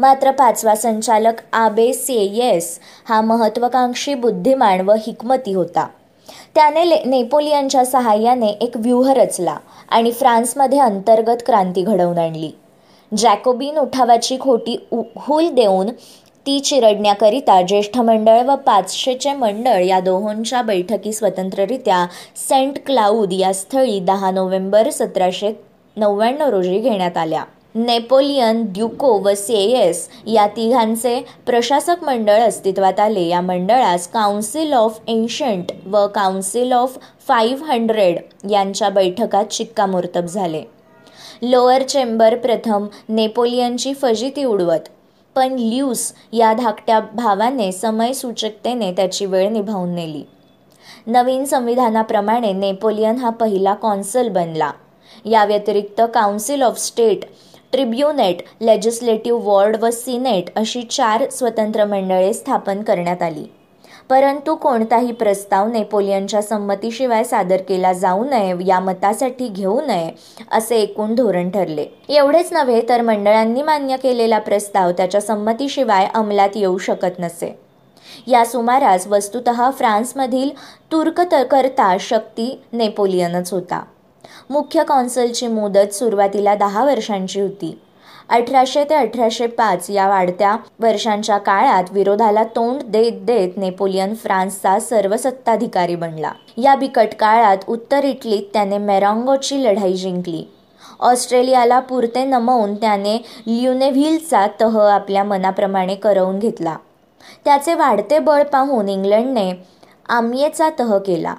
मात्र 0.00 0.30
पाचवा 0.30 0.74
संचालक 0.74 1.40
आबे 1.52 1.92
सेयेस 1.92 2.78
हा 3.08 3.20
महत्वाकांक्षी 3.20 4.14
बुद्धिमान 4.14 4.80
व 4.80 4.94
हिकमती 5.06 5.52
होता. 5.52 5.86
त्याने 6.54 6.88
ले 6.88 7.02
नेपोलियनच्या 7.06 7.84
सहाय्याने 7.84 8.48
एक 8.60 8.76
व्यूह 8.76 9.12
रचला 9.12 9.56
आणि 9.88 10.12
फ्रान्समध्ये 10.12 10.78
अंतर्गत 10.78 11.42
क्रांती 11.46 11.82
घडवून 11.82 12.18
आणली. 12.18 12.50
जॅकोबिन 13.12 13.78
उठावाची 13.78 14.38
खोटी 14.40 14.76
हूल 14.92 15.48
देऊन 15.48 15.90
ती 16.46 16.58
चिरडण्याकरिता 16.60 17.60
ज्येष्ठ 17.62 17.98
मंडळ 17.98 18.42
व 18.42 18.54
पाचशेचे 18.56 19.32
मंडळ 19.32 19.84
या 19.84 20.00
दोहोंच्या 20.00 20.62
बैठकी 20.62 21.12
स्वतंत्ररित्या 21.12 22.06
सेंट 22.48 22.78
क्लाऊद 22.86 23.32
या 23.32 23.54
स्थळी 23.54 24.00
दहा 24.00 24.30
नोव्हेंबर 24.30 24.90
सतराशे 24.90 25.52
नव्याण्णव 25.96 26.48
रोजी 26.48 26.78
घेण्यात 26.78 27.16
आल्या. 27.16 27.44
नेपोलियन 27.74 28.62
ड्युको 28.66 29.12
व 29.18 29.32
सेयस 29.36 30.08
या 30.26 30.46
तिघांचे 30.46 31.20
प्रशासक 31.46 32.02
मंडळ 32.02 32.40
अस्तित्वात 32.40 33.00
आले. 33.00 33.22
या 33.22 33.40
मंडळास 33.40 34.08
काउन्सिल 34.08 34.72
ऑफ 34.72 34.98
एन्शंट 35.08 35.72
व 35.86 36.06
काउन्सिल 36.06 36.72
ऑफ 36.72 36.98
फाईव्ह 37.28 37.72
हंड्रेड 37.72 38.18
यांच्या 38.50 38.88
बैठकात 38.88 39.44
शिक्कामोर्तब 39.50 40.26
झाले. 40.26 40.62
लोअर 41.42 41.82
चेंबर 41.82 42.36
प्रथम 42.36 42.86
नेपोलियनची 43.08 43.94
फजिती 43.94 44.44
उडवत 44.44 44.88
पण 45.36 45.56
ल्यूस 45.58 46.12
या 46.32 46.52
धाकट्या 46.52 47.00
भावाने 47.00 47.72
समयसूचकतेने 47.72 48.92
त्याची 48.92 49.26
वेळ 49.26 49.48
निभावून 49.48 49.94
नेली. 49.94 50.22
नवीन 51.06 51.44
संविधानाप्रमाणे 51.44 52.52
नेपोलियन 52.52 53.16
हा 53.16 53.30
पहिला 53.30 53.74
कॉन्सल 53.74 54.28
बनला. 54.28 54.70
या 55.24 55.44
व्यतिरिक्त 55.44 56.02
council 56.14 56.62
of 56.62 56.78
state 56.78 57.20
tribunate 57.72 58.42
legislative 58.60 59.40
ward 59.42 59.76
व 59.82 59.90
सिनेट 59.90 60.44
अशी 60.56 60.82
चार 60.82 61.28
स्वतंत्र 61.30 61.84
मंडळे 61.84 62.32
स्थापन 62.32 62.82
करण्यात 62.82 63.22
आली. 63.22 63.44
परंतु 64.08 64.54
कोणताही 64.54 65.12
प्रस्ताव 65.12 65.68
नेपोलियनच्या 65.68 66.42
संमतीशिवाय 66.42 67.24
सादर 67.24 67.56
केला 67.56 67.92
जाऊ 67.92 68.24
नये 68.24 68.54
या 68.66 68.80
मतासाठी 68.80 69.48
घेऊ 69.48 69.80
नये 69.86 70.10
असे 70.52 70.76
एकूण 70.76 71.14
धोरण 71.14 71.50
ठरले. 71.50 71.86
एवढेच 72.08 72.52
नव्हे 72.52 72.82
तर 72.88 73.00
मंडळांनी 73.00 73.62
मान्य 73.62 73.96
केलेला 73.96 74.38
प्रस्ताव 74.38 74.90
त्याच्या 74.90 75.20
संमतीशिवाय 75.20 76.06
अंमलात 76.14 76.56
येऊ 76.56 76.78
शकत 76.78 77.18
नसे. 77.18 77.58
या 78.26 78.44
सुमारास 78.46 79.06
वस्तुत 79.06 79.48
फ्रान्समधील 79.78 80.50
तुर्क 80.92 81.20
करता 81.20 81.96
शक्ती 82.00 82.62
नेपोलियनच 82.72 83.52
होता. 83.52 83.82
मुख्य 84.50 84.84
कॉन्सलची 84.84 85.46
मुदत 85.46 85.94
सुरुवातीला 85.94 86.54
दहा 86.54 86.84
वर्षांची 86.84 87.40
होती. 87.40 87.78
अठराशे 88.28 88.84
ते 88.84 88.94
अठराशे 88.94 89.46
पाच 89.46 89.90
या 89.90 90.08
वाढत्या 90.08 90.56
वर्षांच्या 90.80 91.38
काळात 91.38 91.84
विरोधाला 91.92 92.44
तोंड 92.44 92.82
देत 92.82 93.12
देत 93.12 93.48
नेपोलियन 93.56 94.14
फ्रान्सचा 94.14 94.78
सर्वसत्ताधिकारी 94.78 95.94
बनला. 95.94 96.32
या 96.56 96.74
बिकट 96.74 97.08
काळात 97.18 97.56
उत्तर 97.68 98.04
इटलीत 98.04 98.42
त्याने 98.52 98.78
मेरॉंगोची 98.78 99.64
लढाई 99.64 99.92
जिंकली. 99.92 100.44
ऑस्ट्रेलियाला 101.00 101.80
पुरते 101.80 102.24
नमवून 102.24 102.74
त्याने 102.74 103.16
ल्युनेव्हिलचा 103.46 104.46
तह 104.60 104.80
आपल्या 104.80 105.24
मनाप्रमाणे 105.24 105.94
करवून 105.94 106.38
घेतला. 106.38 106.76
त्याचे 107.44 107.74
वाढते 107.74 108.18
बळ 108.18 108.42
पाहून 108.42 108.88
इंग्लंडने 108.88 109.52
आम्येचा 110.08 110.70
तह 110.80 110.98
केला. 110.98 111.34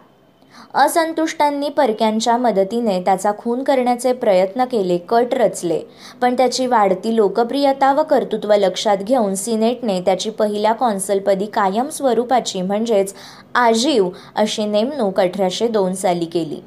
असंतुष्टांनी 0.75 1.69
परक्यांच्या 1.69 2.37
मदतीने 2.37 3.01
त्याचा 3.01 3.31
खून 3.37 3.63
करण्याचे 3.63 4.13
प्रयत्न 4.13 4.65
केले 4.65 4.97
कट 4.97 5.33
रचले. 5.33 5.79
पण 6.21 6.35
त्याची 6.37 6.65
वाढती 6.65 7.15
लोकप्रियता 7.15 7.93
व 7.93 8.03
कर्तृत्व 8.03 8.53
लक्षात 8.53 8.97
घेऊन 8.97 9.35
सिनेटने 9.35 9.99
त्याची 10.01 10.29
पहिल्या 10.29 10.73
कॉन्सलपदी 10.73 11.45
कायम 11.45 11.89
स्वरूपाची 11.89 12.61
म्हणजेच 12.61 13.13
आजीव 13.55 14.09
अशी 14.35 14.65
नेमणूक 14.65 15.19
अठराशे 15.19 15.67
दोन 15.67 15.93
साली 15.93 16.25
केली. 16.25 16.59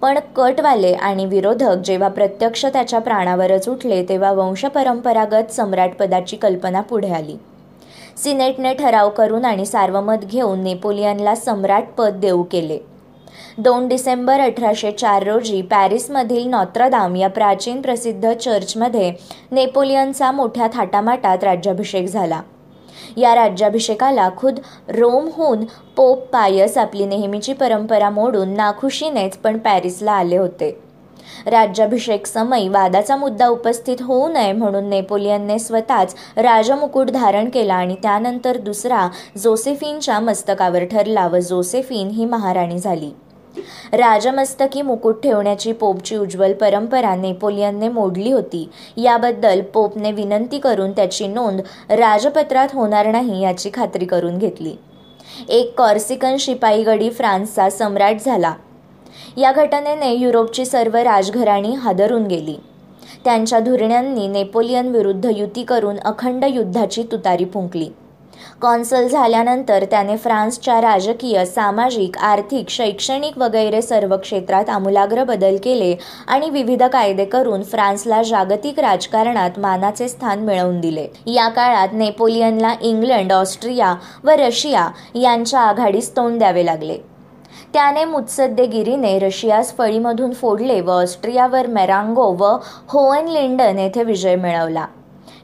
पण 0.00 0.18
कटवाले 0.36 0.92
आणि 0.92 1.26
विरोधक 1.26 1.76
जेव्हा 1.76 2.08
प्रत्यक्ष 2.08 2.66
त्याच्या 2.66 2.98
प्राणावरच 2.98 3.68
उठले 3.68 4.04
तेव्हा 4.08 4.32
वंशपरंपरागत 4.32 5.52
सम्राटपदाची 5.52 6.36
कल्पना 6.36 6.80
पुढे 6.80 7.12
आली. 7.12 7.36
सिनेटने 8.16 8.74
ठराव 8.74 9.10
करून 9.10 9.44
आणि 9.44 9.66
सार्वमत 9.66 10.24
घेऊन 10.24 10.60
नेपोलियनला 10.60 11.34
सम्राट 11.34 11.84
पद 11.98 12.14
देऊ 12.14 12.42
केले. 12.42 12.95
दोन 13.58 13.86
डिसेंबर 13.88 14.40
अठराशे 14.40 14.90
चार 14.92 15.22
रोजी 15.26 15.60
पॅरिसमधील 15.62 16.48
नॉत्रदाम 16.48 17.14
या 17.16 17.28
प्राचीन 17.28 17.80
प्रसिद्ध 17.82 18.32
चर्चमध्ये 18.32 19.12
नेपोलियनचा 19.52 20.30
मोठ्या 20.32 20.66
थाटामाटात 20.74 21.44
राज्याभिषेक 21.44 22.08
झाला. 22.08 22.40
या 23.16 23.34
राज्याभिषेकाला 23.34 24.28
खुद 24.36 24.60
रोमहून 24.88 25.64
पोप 25.96 26.26
पायस 26.32 26.78
आपली 26.78 27.06
नेहमीची 27.06 27.52
परंपरा 27.52 28.10
मोडून 28.10 28.54
नाखुशीनेच 28.56 29.36
पण 29.36 29.58
पॅरिसला 29.58 30.12
आले 30.12 30.36
होते. 30.36 30.70
राज्याभिषेक 31.46 32.26
समयी 32.26 32.68
वादाचा 32.68 33.16
मुद्दा 33.16 33.48
उपस्थित 33.48 34.02
होऊ 34.02 34.28
नये 34.28 34.52
म्हणून 34.52 34.88
नेपोलियनने 34.90 35.58
स्वतःच 35.58 36.14
राजमुकुट 36.36 37.10
धारण 37.10 37.48
केला 37.48 37.74
आणि 37.74 37.96
त्यानंतर 38.02 38.56
दुसरा 38.56 39.08
जोसेफिनच्या 39.38 40.20
मस्तकावर 40.20 40.84
ठरला 40.84 41.26
व 41.26 41.38
जोसेफिन 41.38 42.10
ही 42.10 42.24
महाराणी 42.24 42.78
झाली. 42.78 43.10
राजमस्तकी 43.92 44.82
मुकुट 44.82 45.22
ठेवण्याची 45.22 45.72
पोपची 45.72 46.16
उज्ज्वल 46.16 46.52
परंपरा 46.52 47.14
नेपोलियनने 47.14 47.88
मोडली 47.88 48.32
होती. 48.32 48.68
याबद्दल 48.96 49.60
पोपने 49.60 50.12
विनंती 50.12 50.58
करून 50.58 50.92
त्याची 50.92 51.26
नोंद 51.26 51.60
राजपत्रात 51.90 52.68
होणार 52.72 53.06
नाही 53.06 53.42
याची 53.42 53.70
खात्री 53.74 54.04
करून 54.04 54.38
घेतली. 54.38 54.74
एक 55.48 55.78
कॉर्सिकन 55.78 56.36
शिपाई 56.36 56.82
गडी 56.82 57.10
फ्रान्सचा 57.10 57.70
सम्राट 57.70 58.16
झाला. 58.26 58.54
या 59.36 59.52
घटनेने 59.52 60.12
युरोपची 60.12 60.64
सर्व 60.64 60.96
राजघराणी 60.96 61.74
हादरून 61.74 62.26
गेली. 62.26 62.56
त्यांच्या 63.24 63.58
धुरण्यांनी 63.58 64.26
नेपोलियन 64.28 64.88
विरुद्ध 64.88 65.28
युती 65.36 65.62
करून 65.62 65.98
अखंड 65.98 66.44
युद्धाची 66.48 67.02
तुतारी 67.02 67.44
फुंकली. 67.44 67.88
कॉन्सल 68.60 69.08
झाल्यानंतर 69.08 69.84
त्याने 69.84 70.16
फ्रान्सच्या 70.16 70.80
राजकीय 70.80 71.44
सामाजिक 71.44 72.16
आर्थिक 72.18 72.68
शैक्षणिक 72.68 73.38
वगैरे 73.38 73.82
सर्व 73.82 74.16
क्षेत्रात 74.16 74.70
आमूलाग्र 74.70 75.24
बदल 75.24 75.56
केले 75.64 75.94
आणि 76.28 76.50
विविध 76.50 76.82
कायदे 76.82 77.24
करून 77.24 77.62
फ्रान्सला 77.62 78.22
जागतिक 78.22 78.80
राजकारणात 78.80 79.58
मानाचे 79.58 80.08
स्थान 80.08 80.40
मिळवून 80.40 80.80
दिले. 80.80 81.06
या 81.26 81.48
काळात 81.48 81.88
नेपोलियनला 81.92 82.74
इंग्लंड 82.80 83.32
ऑस्ट्रिया 83.32 83.94
व 84.24 84.30
रशिया 84.30 84.88
यांच्या 85.14 85.60
आघाडीस 85.60 86.16
तोंड 86.16 86.38
द्यावे 86.38 86.66
लागले. 86.66 86.98
त्याने 87.72 88.04
मुत्सद्देगिरीने 88.04 89.18
रशियास 89.18 89.76
फळीमधून 89.76 90.32
फोडले 90.32 90.80
व 90.80 90.90
ऑस्ट्रियावर 90.90 91.66
मेरांगो 91.66 92.32
व 92.38 92.56
होवन 92.88 93.28
लिंडन 93.28 93.78
येथे 93.78 94.04
विजय 94.04 94.36
मिळवला. 94.36 94.86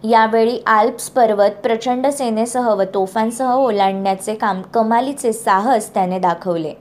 यावेळी 0.05 0.59
आल्प्स 0.67 1.09
पर्वत 1.11 1.51
प्रचंड 1.51 2.07
सेनेसह 2.07 2.69
व 2.69 2.83
तोफांसह 2.95 3.53
ओलांडण्याचे 3.55 4.35
काम 4.35 4.63
कमालीचे 4.63 5.33
साहस 5.33 5.95
त्याने 5.95 6.19
दाखवले. 6.19 6.73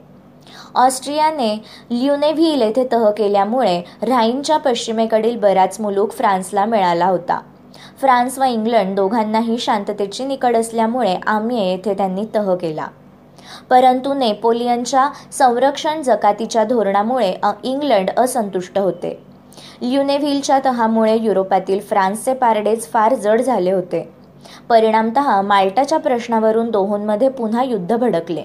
ऑस्ट्रियाने 0.74 1.54
ल्युनेव्हिल 1.90 2.62
येथे 2.62 2.86
तह 2.92 3.10
केल्यामुळे 3.10 3.80
राईनच्या 4.02 4.56
पश्चिमेकडील 4.56 5.38
बराच 5.38 5.80
मुलूक 5.80 6.12
फ्रान्सला 6.12 6.64
मिळाला 6.64 7.06
होता. 7.06 7.40
फ्रान्स 8.00 8.38
व 8.38 8.44
इंग्लंड 8.44 8.96
दोघांनाही 8.96 9.58
शांततेची 9.58 10.24
निकड 10.24 10.56
असल्यामुळे 10.56 11.16
आम्ही 11.26 11.70
येथे 11.70 11.94
त्यांनी 11.94 12.24
तह 12.34 12.54
केला. 12.54 12.86
परंतु 13.70 14.14
नेपोलियनच्या 14.14 15.08
संरक्षण 15.32 16.02
जकातीच्या 16.02 16.64
धोरणामुळे 16.64 17.34
इंग्लंड 17.64 18.10
असंतुष्ट 18.16 18.78
होते. 18.78 19.31
ल्युनेव्हिलच्या 19.82 20.58
तहामुळे 20.64 21.16
युरोपातील 21.18 21.80
फ्रान्सचे 21.80 22.34
पारडेच 22.34 22.90
फार 22.90 23.14
जड 23.14 23.40
झाले 23.40 23.70
होते. 23.72 24.08
परिणामत 24.68 25.18
माल्टाच्या 25.44 25.98
प्रश्नावरून 25.98 26.70
दोहोंमध्ये 26.70 27.28
पुन्हा 27.28 27.62
युद्ध 27.62 27.96
भडकले. 27.96 28.42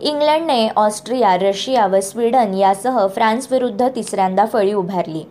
इंग्लंडने 0.00 0.68
ऑस्ट्रिया 0.68 1.36
रशिया 1.36 1.86
व 1.86 2.00
स्वीडन 2.00 2.54
यासह 2.54 3.06
फ्रान्सविरुद्ध 3.06 3.88
तिसऱ्यांदा 3.88 4.44
फळी 4.44 4.72
उभारली. 4.72 5.22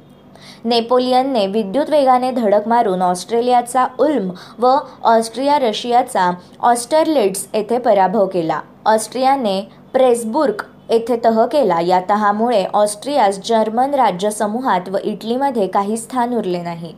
नेपोलियनने 0.65 1.45
विद्युत 1.47 1.89
वेगाने 1.89 2.31
धडक 2.31 2.67
मारून 2.67 3.01
ऑस्ट्रेलियाचा 3.01 3.85
उल्म 3.99 4.31
व 4.59 4.75
ऑस्ट्रिया 5.03 5.59
रशियाचा 5.59 6.31
ऑस्टरलिड्स 6.59 7.47
येथे 7.53 7.77
पराभव 7.77 8.25
केला. 8.25 8.59
ऑस्ट्रियाने 8.85 9.61
प्रेसबुर्ग 9.93 10.61
येथे 10.89 11.15
तह 11.25 11.45
केला. 11.45 11.79
या 11.81 12.01
तहामुळे 12.09 12.65
ऑस्ट्रियास 12.73 13.39
जर्मन 13.45 13.93
राज्यसमूहात 13.93 14.89
व 14.89 14.97
इटलीमध्ये 15.03 15.67
काही 15.67 15.97
स्थान 15.97 16.33
उरले 16.33 16.61
नाही. 16.61 16.93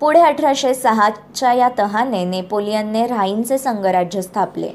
पुढे 0.00 0.20
अठराशे 0.20 0.74
सहाच्या 0.74 1.52
या 1.52 1.68
तहाने 1.78 2.24
नेपोलियनने 2.24 3.06
राईनचे 3.06 3.58
संघराज्य 3.58 4.22
स्थापले. 4.22 4.68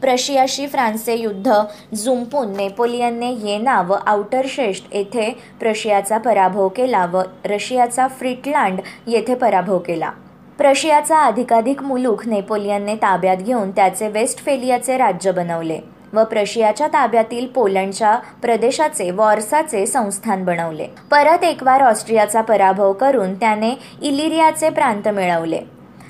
प्रशियाशी 0.00 0.66
फ्रान्सचे 0.66 1.14
युद्ध 1.14 1.52
जुंपून 1.94 2.56
नेपोलियनने 2.56 3.30
येना 3.32 3.80
व 3.82 3.94
आउटरशेस्ट 4.06 4.88
येथे 4.92 5.36
प्रशियाचा 5.60 6.18
पराभव 6.18 6.68
केला 6.68 7.06
व 7.06 7.22
रशियाचा 7.44 8.06
फ्रिटलँड 8.08 8.80
येथे 9.06 9.34
पराभव 9.34 9.78
केला. 9.78 10.10
प्रशियाचा 10.58 11.20
अधिकाधिक 11.20 11.82
मुलूक 11.82 12.26
नेपोलियनने 12.26 12.94
ताब्यात 12.94 13.36
घेऊन 13.36 13.70
त्याचे 13.70 14.08
वेस्टफेलियाचे 14.08 14.96
राज्य 14.96 15.32
बनवले. 15.32 15.93
व 16.14 16.24
प्रशियाच्या 16.24 16.86
ताब्यातील 16.86 17.46
पोलंडच्या 17.46 18.18
प्रदेशाचे 18.42 19.10
वॉर्साचे 19.10 19.86
संस्थान 19.86 20.44
बनवले. 20.44 20.86
परत 21.10 21.44
एकवार 21.44 21.82
ऑस्ट्रियाचा 21.82 22.40
पराभव 22.40 22.92
करून 22.92 23.34
त्याने 23.34 23.70
इलिरियाचे 24.02 24.70
प्रांत 24.70 25.08
मिळवले. 25.08 25.60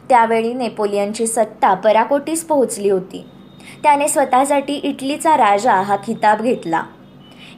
त्यावेळी 0.08 0.54
नेपोलियनची 0.54 1.26
सत्ता 1.26 1.74
पराकोटीस 1.74 2.44
पोहोचली 2.44 2.90
होती. 2.90 3.24
त्याने 3.82 4.08
स्वतःसाठी 4.08 4.74
इटलीचा 4.74 5.36
राजा 5.36 5.74
हा 5.74 5.96
खिताब 5.96 6.42
घेतला. 6.42 6.82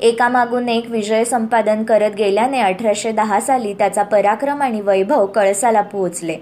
एकामागून 0.01 0.69
एक 0.69 0.91
विजय 0.91 1.25
संपादन 1.25 1.83
करत 1.83 2.11
गेल्याने 2.19 2.61
अठराशे 2.61 3.13
दहा 3.13 3.41
साली 3.41 3.75
त्याचा 3.75 4.03
पराक्रम 4.03 4.63
आणि 4.63 4.81
वैभव 4.81 5.27
कळसाला 5.27 5.81
पोहोचले. 5.81 6.37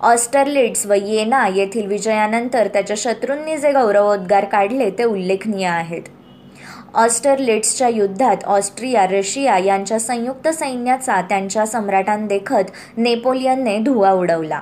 ऑस्टरलिट्स 0.00 0.86
व 0.86 0.92
येना 0.92 1.48
येथील 1.48 1.86
विजयानंतर 1.86 2.68
त्याच्या 2.68 2.96
शत्रूंनी 2.98 3.56
जे 3.56 3.72
गौरवोद्गार 3.72 4.44
काढले 4.44 4.90
ते 4.90 5.04
उल्लेखनीय 5.04 5.66
आहेत. 5.66 6.02
ऑस्टरलिट्सच्या 6.94 7.88
युद्धात 7.88 8.44
ऑस्ट्रिया 8.44 9.06
रशिया 9.06 9.58
यांच्या 9.58 9.98
संयुक्त 10.00 10.48
सैन्याचा 10.48 11.20
त्यांच्या 11.20 11.66
सम्राटांदेखत 11.66 12.70
नेपोलियनने 12.96 13.78
धुवा 13.78 14.12
उडवला. 14.12 14.60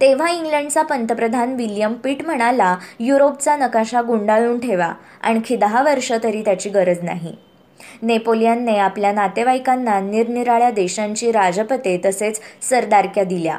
तेव्हा 0.00 0.30
इंग्लंडचा 0.30 0.82
पंतप्रधान 0.82 1.54
विल्यम 1.54 1.92
पिट 1.94 2.24
म्हणाला 2.24 2.76
युरोपचा 3.00 3.56
नकाशा 3.56 4.02
गुंडाळून 4.02 4.58
ठेवा 4.58 4.92
आणखी 5.22 5.56
दहा 5.56 5.82
वर्ष 5.82 6.12
तरी 6.22 6.42
त्याची 6.42 6.70
गरज 6.70 7.02
नाही. 7.02 7.34
नेपोलियनने 8.02 8.78
आपल्या 8.78 9.12
नातेवाईकांना 9.12 10.00
निरनिराळ्या 10.00 10.70
देशांची 10.70 11.32
राजपते 11.32 12.00
तसेच 12.04 12.40
सरदारक्या 12.70 13.24
दिल्या. 13.24 13.58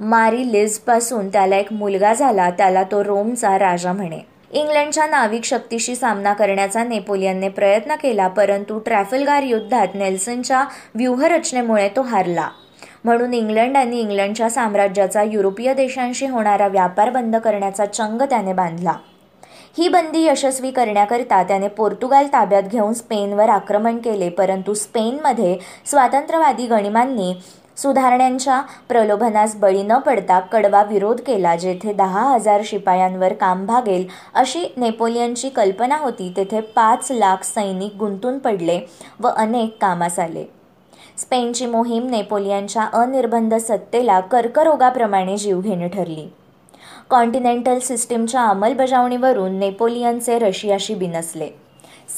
मारी 0.00 0.52
लिझपासून 0.52 1.28
त्याला 1.28 1.56
एक 1.56 1.72
मुलगा 1.72 2.14
झाला 2.14 2.50
त्याला 2.50 2.82
तो 2.82 3.04
रोमचा 3.04 3.58
राजा 3.58 3.92
म्हणे. 3.92 4.18
इंग्लंडच्या 4.50 5.06
नाविक 5.06 5.44
शक्तीशी 5.44 5.94
सामना 5.96 6.32
करण्याचा 6.32 6.84
नेपोलियनने 6.84 7.48
प्रयत्न 7.48 7.94
केला 7.94 8.28
परंतु 8.28 8.78
ट्रॅफलगार 8.78 9.42
युद्धात 9.42 9.88
नेल्सनच्या 9.94 10.64
व्यूहरचनेमुळे 10.94 11.88
तो 11.88 12.02
हारला. 12.02 12.48
म्हणून 13.04 13.34
इंग्लंड 13.34 13.76
आणि 13.76 14.00
इंग्लंडच्या 14.00 14.50
साम्राज्याचा 14.50 15.22
युरोपीय 15.22 15.74
देशांशी 15.74 16.26
होणारा 16.26 16.68
व्यापार 16.68 17.10
बंद 17.10 17.36
करण्याचा 17.36 17.86
चंग 17.86 18.22
त्याने 18.22 18.52
बांधला. 18.52 18.92
ही 19.78 19.88
बंदी 19.88 20.26
यशस्वी 20.26 20.70
करण्याकरिता 20.70 21.42
त्याने 21.42 21.68
पोर्तुगाल 21.68 22.26
ताब्यात 22.26 22.62
घेऊन 22.62 22.92
स्पेनवर 22.92 23.48
आक्रमण 23.48 23.98
केले 23.98 24.28
परंतु 24.28 24.74
स्पेनमध्ये 24.74 25.58
स्वातंत्र्यवादी 25.86 26.66
गणिमांनी 26.66 27.34
सुधारण्यांच्या 27.78 28.62
प्रलोभनास 28.88 29.56
बळी 29.56 29.82
न 29.82 29.98
पडता 29.98 30.40
कडवा 30.40 30.82
विरोध 30.82 31.20
केला 31.20 31.56
जेथे 31.56 31.92
दहा 31.92 32.22
हजार 32.22 32.60
शिपायांवर 32.64 33.32
काम 33.32 33.66
भागेल 33.66 34.06
अशी 34.34 34.64
नेपोलियनची 34.76 35.48
कल्पना 35.48 35.96
होती 35.96 36.32
तेथे 36.36 36.60
पाच 36.60 37.12
लाख 37.12 37.44
सैनिक 37.44 37.94
गुंतून 37.96 38.38
पडले 38.38 38.80
व 39.20 39.28
अनेक 39.28 39.76
कामास 39.80 40.18
आले. 40.18 40.44
स्पेनची 41.18 41.66
मोहीम 41.66 42.10
नेपोलियनच्या 42.10 42.82
अनिर्बंध 42.92 43.54
सत्तेला 43.54 44.20
कर्करोगाप्रमाणे 44.20 45.36
जीवघेणी 45.36 45.88
ठरली. 45.88 46.32
कॉन्टिनेंटल 47.10 47.78
सिस्टीमच्या 47.78 48.42
अंमलबजावणीवरून 48.42 49.58
नेपोलियनचे 49.58 50.38
रशियाशी 50.38 50.94
बिनसले. 50.94 51.48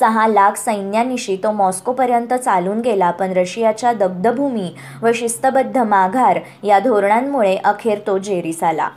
सहा 0.00 0.26
लाख 0.28 0.56
सैन्यानिशी 0.56 1.36
तो 1.36 1.50
मॉस्कोपर्यंत 1.52 2.32
चालून 2.34 2.80
गेला 2.80 3.10
पण 3.10 3.32
रशियाच्या 3.32 3.92
दग्धभूमी 3.92 4.70
व 5.02 5.10
शिस्तबद्ध 5.14 5.78
माघार 5.78 6.40
या 6.64 6.78
धोरणांमुळे 6.78 7.56
अखेर 7.56 7.98
तो 8.06 8.18
जेरीस 8.18 8.62
आला. 8.62 8.88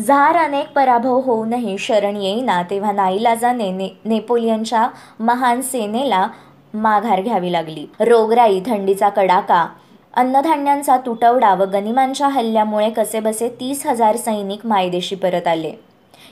झार 0.00 0.36
अनेक 0.36 0.72
पराभव 0.72 1.20
होऊनही 1.20 1.76
शरण 1.78 2.16
येईना 2.16 2.62
तेव्हा 2.62 2.92
नाईलाजाने 2.92 3.70
ने 3.70 3.88
नेपोलियनच्या 4.04 4.88
महान 5.20 5.60
सेनेला 5.60 6.26
माघार 6.74 7.20
घ्यावी 7.20 7.52
लागली. 7.52 7.86
रोगराई 8.00 8.60
थंडीचा 8.66 9.08
कडाका 9.08 9.66
अन्नधान्यांचा 10.14 10.96
तुटवडा 10.96 11.54
व 11.54 11.64
गनिमांच्या 11.64 12.28
हल्ल्यामुळे 12.28 12.90
कसेबसे 12.90 13.48
तीस 13.60 13.86
हजार 13.86 14.16
सैनिक 14.16 14.66
मायदेशी 14.66 15.14
परत 15.14 15.46
आले. 15.46 15.72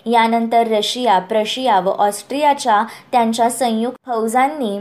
यानंतर 0.06 0.66
रशिया 0.66 1.18
प्रशिया 1.18 1.80
व 1.80 1.88
ऑस्ट्रियाच्या 1.88 2.84
त्यांच्या 3.12 3.50
संयुक्त 3.50 3.96
फौजांनी 4.06 4.78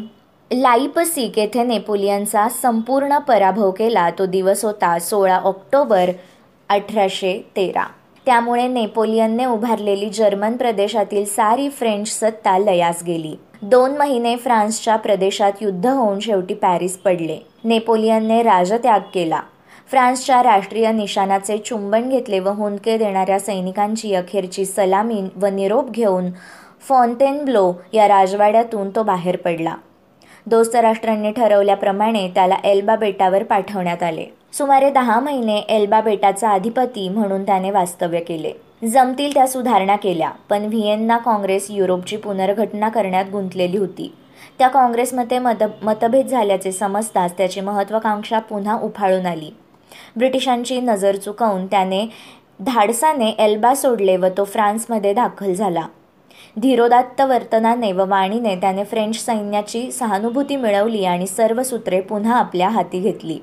लाईपसिक 0.52 1.40
येथे 1.40 1.64
नेपोलियनचा 1.64 2.50
संपूर्ण 2.62 3.18
पराभव 3.18 3.72
केला. 3.72 4.10
तो 4.10 4.26
दिवस 4.26 4.66
होता 4.66 5.00
सोळा 5.00 5.38
ऑक्टोबर 5.38 6.12
अठराशे 6.70 7.50
तेरा. 7.56 7.84
त्यामुळे 8.26 8.68
नेपोलियनने 8.68 9.46
उभारलेली 9.46 10.10
जर्मन 10.10 10.58
प्रदेशातील 10.58 11.26
सारी 11.26 11.70
फ्रेंच 11.70 12.08
सत्ता 12.08 12.58
लयास 12.58 13.04
गेली. 13.08 13.36
दोन 13.62 13.98
महिने 13.98 14.36
फ्रान्सच्या 14.36 14.96
प्रदेशात 14.96 15.52
युद्ध 15.62 15.88
होऊन 15.88 16.20
शेवटी 16.20 16.54
पॅरिस 16.54 16.98
पडले. 16.98 17.38
नेपोलियनने 17.64 18.44
राजत्याग 18.44 19.00
केला. 19.14 19.42
फ्रान्सच्या 19.92 20.42
राष्ट्रीय 20.44 20.92
निशाणाचे 20.92 21.58
चुंबन 21.58 22.10
घेतले 22.10 22.40
व 22.40 22.50
हुंदके 22.50 22.98
देणाऱ्या 22.98 23.40
सैनिकांची 23.40 24.14
अखेरची 24.16 24.66
सलामी 24.66 25.22
व 25.36 25.46
निरोप 25.46 25.90
घेऊन 25.90 26.30
फॉन्टेनब्लो 26.88 27.72
या 27.94 28.08
राजवाड्यातून 28.08 28.90
तो 28.90 29.04
बाहेर 29.04 29.38
पडला. 29.38 29.76
दोस्त 30.48 30.76
राष्ट्रांनी 30.76 31.32
ठरवल्याप्रमाणे 31.32 32.28
त्याला 32.28 32.56
एल्बा 32.64 32.96
बेटावर 32.96 33.44
पाठवण्यात 33.44 34.04
आले. 34.04 34.26
सुमारे 34.54 34.90
दहा 34.90 35.20
महिने 35.20 35.58
एल्बा 35.58 36.02
बेटाचा 36.02 36.50
अधिपती 36.50 37.08
म्हणून 37.10 37.44
त्याने 37.44 37.72
वास्तव्य 37.72 38.20
केले. 38.20 38.52
जमतील 38.88 39.34
त्या 39.34 39.48
सुधारणा 39.48 39.96
केल्या 39.96 40.30
पण 40.50 40.66
व्हिएन्ना 40.66 41.18
काँग्रेस 41.18 41.68
युरोपची 41.70 42.18
पुनर्घटना 42.18 42.90
करण्यात 42.90 43.26
गुंतलेली 43.32 43.78
होती. 43.78 44.14
त्या 44.60 44.68
काँग्रेसमध्ये 44.68 45.40
मत 45.40 45.64
मतभेद 45.82 46.28
झाल्याचे 46.28 46.72
समजताच 46.72 47.38
त्याची 47.38 47.62
महत्त्वाकांक्षा 47.62 48.40
पुन्हा 48.40 48.78
उफाळून 48.84 49.26
आली. 49.26 49.52
ब्रिटिशांची 50.16 50.82
नजर 50.82 51.16
चुकवून 51.16 51.66
त्याने 51.66 52.06
धाडसाने 52.60 53.30
एल्बा 53.30 53.76
सोडले 53.76 54.18
व 54.18 54.26
तो 54.38 54.44
फ्रान्समध्ये 54.44 55.14
दाखल 55.14 55.54
झाला. 55.54 55.88
धीरोदात्त 56.58 57.22
वर्तनाने 57.22 57.92
व 57.92 58.06
वाणीने 58.10 58.56
त्याने 58.56 58.84
फ्रेंच 58.84 59.26
सैन्याची 59.26 59.92
सहानुभूती 59.92 60.56
मिळवली 60.56 61.06
आणि 61.06 61.28
सर्व 61.28 61.64
सूत्रे 61.64 62.02
पुन्हा 62.02 62.38
आपल्या 62.38 62.70
हाती 62.70 63.00
घेतली. 63.00 63.40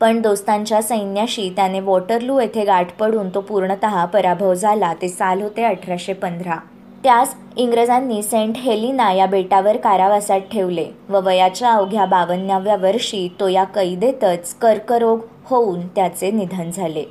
पण 0.00 0.20
दोस्तांच्या 0.20 0.82
सैन्याशी 0.82 1.52
त्याने 1.56 1.80
वॉटरलू 1.80 2.40
येथे 2.40 2.64
गाठ 2.64 2.98
पडून 2.98 3.28
तो 3.28 3.40
पूर्णतः 3.40 4.04
पराभव 4.04 4.54
झाला. 4.54 4.92
ते 5.02 5.08
साल 5.08 5.42
होते 5.42 5.64
अठराशे 5.64 6.12
पंधरा. 6.12 6.56
त्यास 7.02 7.34
इंग्रजांनी 7.56 8.22
सेंट 8.22 8.56
हेलिना 8.56 9.12
या 9.12 9.26
बेटावर 9.26 9.76
कारावासात 9.76 10.40
ठेवले 10.40 10.86
व 11.08 11.20
वयाच्या 11.24 11.72
अवघ्या 11.72 12.04
बावन्नाव्या 12.04 12.76
वर्षी 12.76 13.28
तो 13.40 13.48
या 13.48 13.64
कैदेतच 13.64 14.54
कर्करोग 14.54 15.20
होऊन 15.44 15.86
त्याचे 15.86 16.30
निधन 16.30 16.70
झाले. 16.70 17.04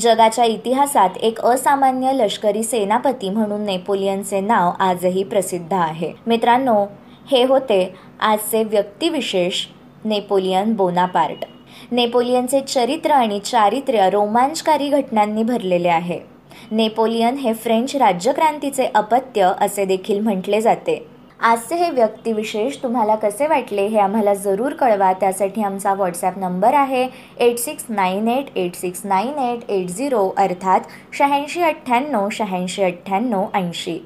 जगाच्या 0.00 0.44
इतिहासात 0.44 1.16
एक 1.22 1.40
असामान्य 1.40 2.12
लष्करी 2.12 2.62
सेनापती 2.62 3.30
म्हणून 3.30 3.60
नेपोलियनचे 3.60 4.40
नाव 4.40 4.70
आजही 4.80 5.22
प्रसिद्ध 5.22 5.74
आहे. 5.74 6.12
मित्रांनो 6.26 6.84
हे 7.30 7.44
होते 7.44 7.94
आजचे 8.20 8.62
व्यक्तिविशेष 8.64 9.66
नेपोलियन 10.04 10.72
बोनापार्ट. 10.72 11.44
नेपोलियनचे 11.92 12.60
चरित्र 12.60 13.10
आणि 13.10 13.38
चारित्र्य 13.38 14.10
रोमांचकारी 14.10 14.88
घटनांनी 14.88 15.42
भरलेले 15.42 15.88
आहे. 15.88 16.33
नेपोलियन 16.70 17.36
हे 17.36 17.52
फ्रेंच 17.54 17.96
राज्यक्रांतीचे 17.96 18.86
अपत्य 18.94 19.52
असे 19.60 19.84
देखील 19.84 20.20
म्हटले 20.20 20.60
जाते. 20.60 21.04
आजचे 21.40 21.76
हे 21.76 21.90
व्यक्तिविशेष 21.90 22.76
तुम्हाला 22.82 23.14
कसे 23.14 23.46
वाटले 23.46 23.86
हे 23.86 23.98
आम्हाला 23.98 24.34
जरूर 24.34 24.72
कळवा. 24.72 25.12
त्यासाठी 25.12 25.62
आमचा 25.62 25.94
व्हॉट्सॲप 25.94 26.38
नंबर 26.38 26.74
आहे 26.74 27.06
eight 27.38 27.58
six 27.58 27.84
nine 27.88 28.28
eight 28.28 28.56
eight 28.56 28.74
six 28.74 29.00
nine 29.04 29.38
eight 29.38 29.70
eight 29.70 29.88
zero 29.88 30.28
अर्थात 30.36 30.80
शहाऐंशी 31.12 31.62
अठ्ठ्याण्णव 31.62 32.28
शहाऐंशी 32.32 32.82
अठ्ठ्याण्णव 32.82 33.44
ऐंशी. 33.54 33.98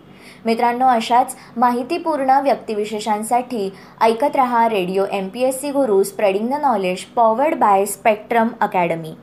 मित्रांनो 0.47 0.87
अशाच 0.87 1.35
माहितीपूर्ण 1.57 2.40
व्यक्तिविशेषांसाठी 2.42 3.71
ऐकत 4.01 4.37
रहा 4.37 4.68
radio 4.68 5.05
M 5.12 5.29
P 5.29 5.42
S 5.44 5.61
C 5.61 5.71
Guru 5.71 6.03
spreading 6.03 6.49
the 6.49 6.61
knowledge 6.62 7.05
powered 7.16 7.55
by 7.59 7.85
Spectrum 7.87 8.49
academy 8.61 9.14